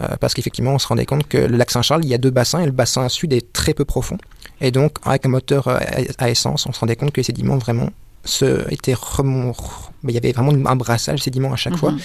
Euh, 0.00 0.06
parce 0.20 0.32
qu'effectivement, 0.34 0.72
on 0.74 0.78
se 0.78 0.86
rendait 0.86 1.06
compte 1.06 1.26
que 1.28 1.38
le 1.38 1.56
lac 1.56 1.70
Saint-Charles, 1.70 2.04
il 2.04 2.08
y 2.10 2.14
a 2.14 2.18
deux 2.18 2.30
bassins, 2.30 2.60
et 2.60 2.66
le 2.66 2.72
bassin 2.72 3.08
sud 3.08 3.32
est 3.32 3.52
très 3.52 3.74
peu 3.74 3.84
profond. 3.84 4.18
Et 4.60 4.70
donc, 4.70 4.92
avec 5.04 5.26
un 5.26 5.28
moteur 5.28 5.68
euh, 5.68 5.78
à 6.18 6.30
essence, 6.30 6.66
on 6.66 6.72
se 6.72 6.80
rendait 6.80 6.96
compte 6.96 7.12
que 7.12 7.20
les 7.20 7.24
sédiments 7.24 7.58
vraiment 7.58 7.90
se, 8.24 8.70
étaient 8.72 8.94
remon- 8.94 9.54
mais 10.06 10.12
il 10.12 10.14
y 10.14 10.18
avait 10.18 10.32
vraiment 10.32 10.52
un 10.70 10.76
brassage 10.76 11.16
de 11.18 11.24
sédiments 11.24 11.52
à 11.52 11.56
chaque 11.56 11.76
fois. 11.76 11.92
Mhm. 11.92 11.98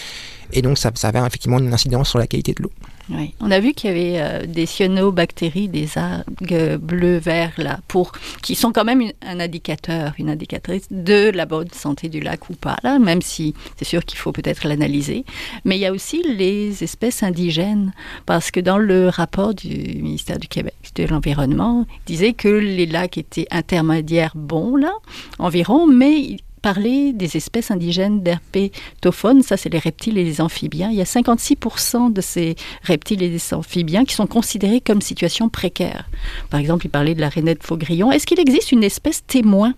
Et 0.53 0.61
donc, 0.61 0.77
ça, 0.77 0.91
ça 0.95 1.07
avait 1.07 1.19
effectivement 1.25 1.59
une 1.59 1.73
incidence 1.73 2.09
sur 2.09 2.19
la 2.19 2.27
qualité 2.27 2.53
de 2.53 2.63
l'eau. 2.63 2.71
Oui. 3.09 3.33
On 3.39 3.49
a 3.51 3.59
vu 3.61 3.73
qu'il 3.73 3.89
y 3.89 3.93
avait 3.93 4.21
euh, 4.21 4.45
des 4.45 4.65
cyanobactéries, 4.65 5.69
des 5.69 5.87
algues 5.97 6.77
bleu-vert 6.77 7.53
là, 7.57 7.79
pour 7.87 8.11
qui 8.41 8.55
sont 8.55 8.71
quand 8.73 8.83
même 8.83 8.99
une- 9.01 9.13
un 9.21 9.39
indicateur, 9.39 10.13
une 10.19 10.29
indicatrice 10.29 10.87
de 10.91 11.31
la 11.33 11.45
bonne 11.45 11.69
santé 11.71 12.09
du 12.09 12.19
lac 12.19 12.49
ou 12.49 12.53
pas 12.53 12.75
là, 12.83 12.99
même 12.99 13.21
si 13.21 13.53
c'est 13.77 13.85
sûr 13.85 14.03
qu'il 14.05 14.17
faut 14.19 14.31
peut-être 14.33 14.67
l'analyser. 14.67 15.23
Mais 15.65 15.77
il 15.77 15.81
y 15.81 15.85
a 15.85 15.91
aussi 15.93 16.21
les 16.23 16.83
espèces 16.83 17.23
indigènes, 17.23 17.93
parce 18.25 18.51
que 18.51 18.59
dans 18.59 18.77
le 18.77 19.07
rapport 19.09 19.53
du 19.53 19.69
ministère 20.01 20.37
du 20.37 20.47
Québec 20.49 20.75
de 20.95 21.05
l'environnement, 21.05 21.85
il 22.07 22.11
disait 22.13 22.33
que 22.33 22.49
les 22.49 22.85
lacs 22.85 23.17
étaient 23.17 23.47
intermédiaires 23.51 24.33
bons 24.35 24.75
là, 24.75 24.91
environ, 25.39 25.87
mais 25.87 26.37
parlait 26.61 27.13
des 27.13 27.37
espèces 27.37 27.71
indigènes 27.71 28.21
d'herpétophones, 28.21 29.41
ça 29.41 29.57
c'est 29.57 29.69
les 29.69 29.79
reptiles 29.79 30.17
et 30.17 30.23
les 30.23 30.41
amphibiens. 30.41 30.89
Il 30.91 30.97
y 30.97 31.01
a 31.01 31.05
56% 31.05 32.13
de 32.13 32.21
ces 32.21 32.55
reptiles 32.83 33.23
et 33.23 33.29
des 33.29 33.53
amphibiens 33.53 34.05
qui 34.05 34.15
sont 34.15 34.27
considérés 34.27 34.81
comme 34.81 35.01
situation 35.01 35.49
précaire. 35.49 36.09
Par 36.49 36.59
exemple, 36.59 36.85
il 36.85 36.89
parlait 36.89 37.15
de 37.15 37.21
la 37.21 37.29
rainette 37.29 37.63
faugrillon. 37.63 38.11
Est-ce 38.11 38.27
qu'il 38.27 38.39
existe 38.39 38.71
une 38.71 38.83
espèce 38.83 39.25
témoin 39.25 39.73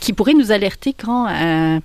qui 0.00 0.12
pourrait 0.12 0.34
nous 0.34 0.52
alerter 0.52 0.94
quand 0.94 1.26
un 1.28 1.80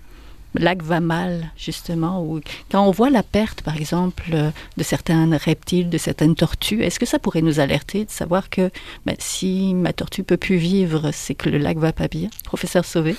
lac 0.56 0.84
va 0.84 1.00
mal, 1.00 1.52
justement, 1.58 2.24
ou 2.24 2.40
quand 2.72 2.86
on 2.86 2.92
voit 2.92 3.10
la 3.10 3.24
perte, 3.24 3.62
par 3.62 3.76
exemple, 3.76 4.32
de 4.78 4.84
certains 4.84 5.36
reptiles, 5.38 5.90
de 5.90 5.98
certaines 5.98 6.36
tortues, 6.36 6.84
est-ce 6.84 7.00
que 7.00 7.06
ça 7.06 7.20
pourrait 7.20 7.42
nous 7.42 7.60
alerter 7.60 8.06
de 8.06 8.12
savoir 8.12 8.50
que 8.50 8.70
ben, 9.06 9.16
si 9.20 9.74
ma 9.74 9.94
tortue 9.94 10.24
peut 10.24 10.38
plus 10.38 10.58
vivre, 10.58 11.10
c'est 11.12 11.34
que 11.34 11.50
le 11.50 11.58
lac 11.58 11.78
va 11.78 11.92
pas 11.92 12.08
bien? 12.08 12.30
Professeur 12.46 12.86
Sauvé 12.86 13.16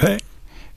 Ben, 0.00 0.16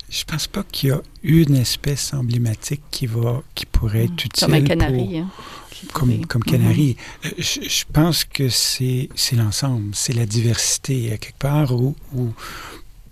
je 0.09 0.23
pense 0.25 0.47
pas 0.47 0.63
qu'il 0.63 0.89
y 0.89 0.91
a 0.91 1.01
une 1.23 1.55
espèce 1.55 2.13
emblématique 2.13 2.81
qui 2.91 3.07
va, 3.07 3.41
qui 3.55 3.65
pourrait 3.65 4.05
être 4.05 4.25
utile 4.25 4.43
Comme 4.45 4.53
un 4.53 4.59
pour- 4.59 4.67
canari. 4.67 5.17
hein, 5.19 5.29
qui 5.71 5.85
comme, 5.87 6.25
comme 6.25 6.43
canari. 6.43 6.97
Euh, 7.25 7.29
Je, 7.37 7.61
je 7.67 7.85
pense 7.91 8.25
que 8.25 8.49
c'est 8.49 9.09
c'est 9.15 9.35
l'ensemble, 9.35 9.91
c'est 9.93 10.13
la 10.13 10.25
diversité, 10.25 11.11
à 11.13 11.17
quelque 11.17 11.37
part, 11.39 11.71
où, 11.73 11.95
où 12.13 12.33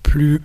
plus, 0.04 0.42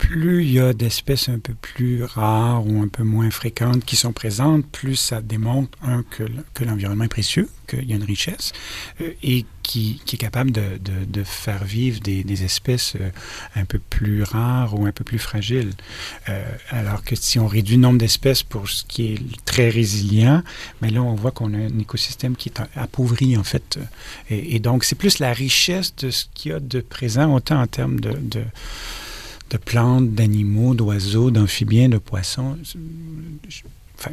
plus 0.00 0.42
il 0.44 0.52
y 0.52 0.58
a 0.58 0.72
d'espèces 0.72 1.28
un 1.28 1.38
peu 1.38 1.52
plus 1.52 2.02
rares 2.04 2.66
ou 2.66 2.80
un 2.82 2.88
peu 2.88 3.04
moins 3.04 3.30
fréquentes 3.30 3.84
qui 3.84 3.96
sont 3.96 4.12
présentes, 4.12 4.66
plus 4.66 4.96
ça 4.96 5.20
démontre, 5.20 5.78
un, 5.82 6.02
que, 6.02 6.24
l'environnement 6.64 7.04
est 7.04 7.08
précieux, 7.08 7.48
qu'il 7.68 7.84
y 7.84 7.92
a 7.92 7.96
une 7.96 8.04
richesse, 8.04 8.52
euh, 9.02 9.12
et 9.22 9.44
qui, 9.62 10.00
est 10.10 10.16
capable 10.16 10.52
de, 10.52 11.22
faire 11.22 11.64
vivre 11.64 12.00
des, 12.00 12.44
espèces 12.44 12.94
euh, 12.98 13.10
un 13.54 13.66
peu 13.66 13.78
plus 13.78 14.22
rares 14.22 14.76
ou 14.78 14.86
un 14.86 14.90
peu 14.90 15.04
plus 15.04 15.18
fragiles. 15.18 15.74
Euh, 16.30 16.44
alors 16.70 17.04
que 17.04 17.14
si 17.14 17.38
on 17.38 17.46
réduit 17.46 17.76
le 17.76 17.82
nombre 17.82 17.98
d'espèces 17.98 18.42
pour 18.42 18.68
ce 18.70 18.84
qui 18.84 19.12
est 19.12 19.44
très 19.44 19.68
résilient, 19.68 20.42
mais 20.80 20.88
là, 20.88 21.02
on 21.02 21.14
voit 21.14 21.30
qu'on 21.30 21.52
a 21.52 21.58
un 21.58 21.78
écosystème 21.78 22.36
qui 22.36 22.48
est 22.48 22.60
appauvri, 22.74 23.36
en 23.36 23.44
fait. 23.44 23.78
Et, 24.30 24.56
et 24.56 24.60
donc, 24.60 24.84
c'est 24.84 24.96
plus 24.96 25.18
la 25.18 25.34
richesse 25.34 25.94
de 25.96 26.10
ce 26.10 26.24
qu'il 26.32 26.52
y 26.52 26.54
a 26.54 26.58
de 26.58 26.80
présent, 26.80 27.32
autant 27.34 27.60
en 27.60 27.66
termes 27.66 28.00
de, 28.00 28.12
de, 28.18 28.42
de 29.50 29.56
plantes, 29.56 30.10
d'animaux, 30.12 30.74
d'oiseaux, 30.74 31.30
d'amphibiens, 31.30 31.88
de 31.88 31.98
poissons. 31.98 32.56
Je- 33.48 33.62
Enfin, 33.98 34.12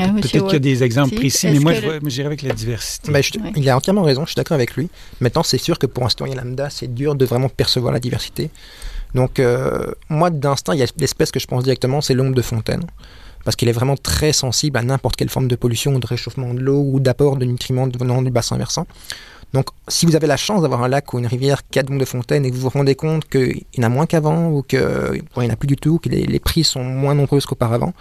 Ah, 0.00 0.08
peut-être 0.08 0.30
qu'il 0.46 0.52
y 0.52 0.56
a 0.56 0.58
des 0.58 0.82
exemples 0.82 1.10
Si, 1.10 1.14
précis, 1.16 1.46
mais 1.52 1.60
moi, 1.60 1.72
que 1.72 1.80
je 1.80 1.86
le- 1.86 2.00
moi, 2.00 2.10
j'irais 2.10 2.26
avec 2.26 2.42
la 2.42 2.52
diversité. 2.54 3.12
Ben, 3.12 3.22
je- 3.22 3.38
Ouais. 3.38 3.52
Il 3.54 3.68
a 3.70 3.76
entièrement 3.76 4.02
raison, 4.02 4.22
je 4.24 4.30
suis 4.30 4.34
d'accord 4.34 4.56
avec 4.56 4.74
lui. 4.74 4.88
Maintenant, 5.20 5.44
c'est 5.44 5.58
sûr 5.58 5.78
que 5.78 5.86
pour 5.86 6.04
un 6.04 6.08
citoyen 6.08 6.34
lambda, 6.34 6.70
c'est 6.70 6.92
dur 6.92 7.14
de 7.14 7.24
vraiment 7.24 7.48
percevoir 7.48 7.92
la 7.92 8.00
diversité. 8.00 8.50
Donc, 9.14 9.38
euh, 9.38 9.92
moi, 10.08 10.30
d'instinct, 10.30 10.74
il 10.74 10.80
y 10.80 10.82
a 10.82 10.86
l'espèce 10.98 11.30
que 11.30 11.38
je 11.38 11.46
pense 11.46 11.62
directement, 11.62 12.00
c'est 12.00 12.14
l'ombre 12.14 12.34
de 12.34 12.42
fontaine. 12.42 12.82
Parce 13.44 13.54
qu'il 13.54 13.68
est 13.68 13.72
vraiment 13.72 13.96
très 13.96 14.32
sensible 14.32 14.76
à 14.76 14.82
n'importe 14.82 15.14
quelle 15.14 15.30
forme 15.30 15.46
de 15.46 15.54
pollution 15.56 15.94
ou 15.94 16.00
de 16.00 16.06
réchauffement 16.06 16.52
de 16.52 16.58
l'eau 16.60 16.82
ou 16.92 16.98
d'apport 16.98 17.36
de 17.36 17.44
nutriments 17.44 17.88
venant 17.96 18.20
du 18.22 18.30
bassin 18.32 18.58
versant. 18.58 18.86
Donc, 19.54 19.66
si 19.88 20.04
vous 20.04 20.14
avez 20.14 20.26
la 20.26 20.36
chance 20.36 20.62
d'avoir 20.62 20.82
un 20.82 20.88
lac 20.88 21.12
ou 21.14 21.18
une 21.18 21.26
rivière 21.26 21.66
qui 21.68 21.78
a 21.78 21.82
de 21.82 22.04
fontaine 22.04 22.44
et 22.44 22.50
que 22.50 22.54
vous 22.54 22.62
vous 22.62 22.68
rendez 22.68 22.94
compte 22.94 23.26
qu'il 23.28 23.62
y 23.76 23.80
en 23.80 23.84
a 23.84 23.88
moins 23.88 24.06
qu'avant 24.06 24.50
ou 24.50 24.62
qu'il 24.62 24.80
n'y 25.36 25.46
en 25.46 25.50
a 25.50 25.56
plus 25.56 25.66
du 25.66 25.76
tout, 25.76 25.98
que 25.98 26.08
les, 26.10 26.26
les 26.26 26.38
prix 26.38 26.64
sont 26.64 26.84
moins 26.84 27.14
nombreuses 27.14 27.46
qu'auparavant, 27.46 27.94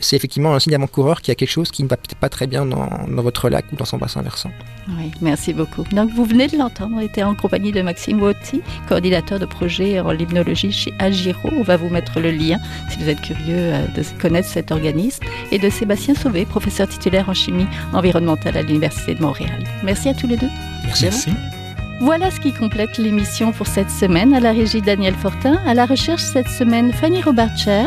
c'est 0.00 0.16
effectivement 0.16 0.54
un 0.54 0.58
signe 0.58 0.74
avant-coureur 0.74 1.20
qu'il 1.20 1.30
y 1.30 1.32
a 1.32 1.34
quelque 1.34 1.50
chose 1.50 1.70
qui 1.70 1.82
ne 1.82 1.88
va 1.88 1.96
peut-être 1.96 2.18
pas 2.18 2.28
très 2.28 2.46
bien 2.46 2.66
dans, 2.66 2.88
dans 3.08 3.22
votre 3.22 3.48
lac 3.48 3.66
ou 3.72 3.76
dans 3.76 3.84
son 3.84 3.98
bassin 3.98 4.22
versant. 4.22 4.50
Oui, 4.98 5.10
merci 5.20 5.52
beaucoup. 5.52 5.84
Donc, 5.92 6.10
vous 6.10 6.24
venez 6.24 6.48
de 6.48 6.56
l'entendre, 6.56 6.96
on 6.96 7.00
était 7.00 7.22
en 7.22 7.34
compagnie 7.34 7.72
de 7.72 7.82
Maxime 7.82 8.20
Wotti, 8.20 8.62
coordinateur 8.88 9.38
de 9.38 9.46
projet 9.46 10.00
en 10.00 10.10
limnologie 10.12 10.72
chez 10.72 10.92
Agiro. 10.98 11.50
On 11.52 11.62
va 11.62 11.76
vous 11.76 11.88
mettre 11.88 12.20
le 12.20 12.30
lien 12.30 12.58
si 12.90 12.98
vous 12.98 13.08
êtes 13.08 13.20
curieux 13.20 13.56
euh, 13.56 13.86
de 13.88 14.02
connaître 14.20 14.48
cet 14.48 14.72
organisme. 14.72 15.24
Et 15.52 15.58
de 15.58 15.68
Sébastien 15.70 16.14
Sauvé, 16.14 16.44
professeur 16.44 16.88
titulaire 16.88 17.28
en 17.28 17.34
chimie 17.34 17.66
environnementale 17.92 18.56
à 18.56 18.62
l'Université 18.62 19.14
de 19.14 19.22
Montréal. 19.22 19.64
Merci 19.84 20.08
à 20.08 20.14
tous 20.14 20.26
les 20.26 20.36
deux. 20.36 20.50
Merci 20.84 21.06
à 21.06 21.10
vous. 21.10 21.16
Merci. 21.26 21.59
Voilà 22.00 22.30
ce 22.30 22.40
qui 22.40 22.54
complète 22.54 22.96
l'émission 22.96 23.52
pour 23.52 23.66
cette 23.66 23.90
semaine. 23.90 24.32
À 24.32 24.40
la 24.40 24.52
régie 24.52 24.80
Daniel 24.80 25.14
Fortin, 25.14 25.60
à 25.66 25.74
la 25.74 25.84
recherche 25.84 26.22
cette 26.22 26.48
semaine 26.48 26.94
Fanny 26.94 27.20
Robarcher, 27.20 27.84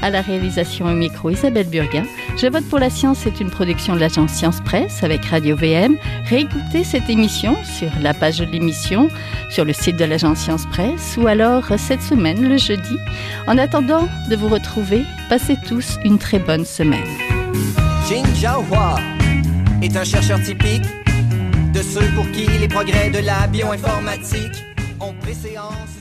à 0.00 0.08
la 0.08 0.22
réalisation 0.22 0.86
au 0.86 0.94
micro 0.94 1.28
Isabelle 1.28 1.68
Burguin. 1.68 2.04
Je 2.40 2.46
vote 2.46 2.66
pour 2.70 2.78
la 2.78 2.88
science 2.88 3.18
c'est 3.18 3.38
une 3.38 3.50
production 3.50 3.94
de 3.94 4.00
l'agence 4.00 4.30
Science 4.32 4.62
Presse 4.62 5.02
avec 5.02 5.26
Radio 5.26 5.56
VM. 5.56 5.98
Réécoutez 6.24 6.84
cette 6.84 7.10
émission 7.10 7.54
sur 7.62 7.90
la 8.00 8.14
page 8.14 8.38
de 8.38 8.46
l'émission, 8.46 9.10
sur 9.50 9.66
le 9.66 9.74
site 9.74 9.96
de 9.96 10.06
l'agence 10.06 10.38
Science 10.38 10.64
Presse 10.64 11.18
ou 11.20 11.26
alors 11.26 11.64
cette 11.76 12.02
semaine, 12.02 12.48
le 12.48 12.56
jeudi. 12.56 12.96
En 13.46 13.58
attendant 13.58 14.08
de 14.30 14.36
vous 14.36 14.48
retrouver, 14.48 15.04
passez 15.28 15.58
tous 15.68 15.98
une 16.02 16.18
très 16.18 16.38
bonne 16.38 16.64
semaine. 16.64 17.04
Jin 18.08 18.24
Jiahua 18.34 18.96
est 19.82 19.94
un 19.98 20.04
chercheur 20.04 20.40
typique 20.42 20.86
de 21.72 21.82
ceux 21.82 22.08
pour 22.14 22.30
qui 22.32 22.46
les 22.58 22.68
progrès 22.68 23.10
de 23.10 23.18
la 23.18 23.46
bioinformatique 23.46 24.64
ont 25.00 25.14
préséance 25.14 25.99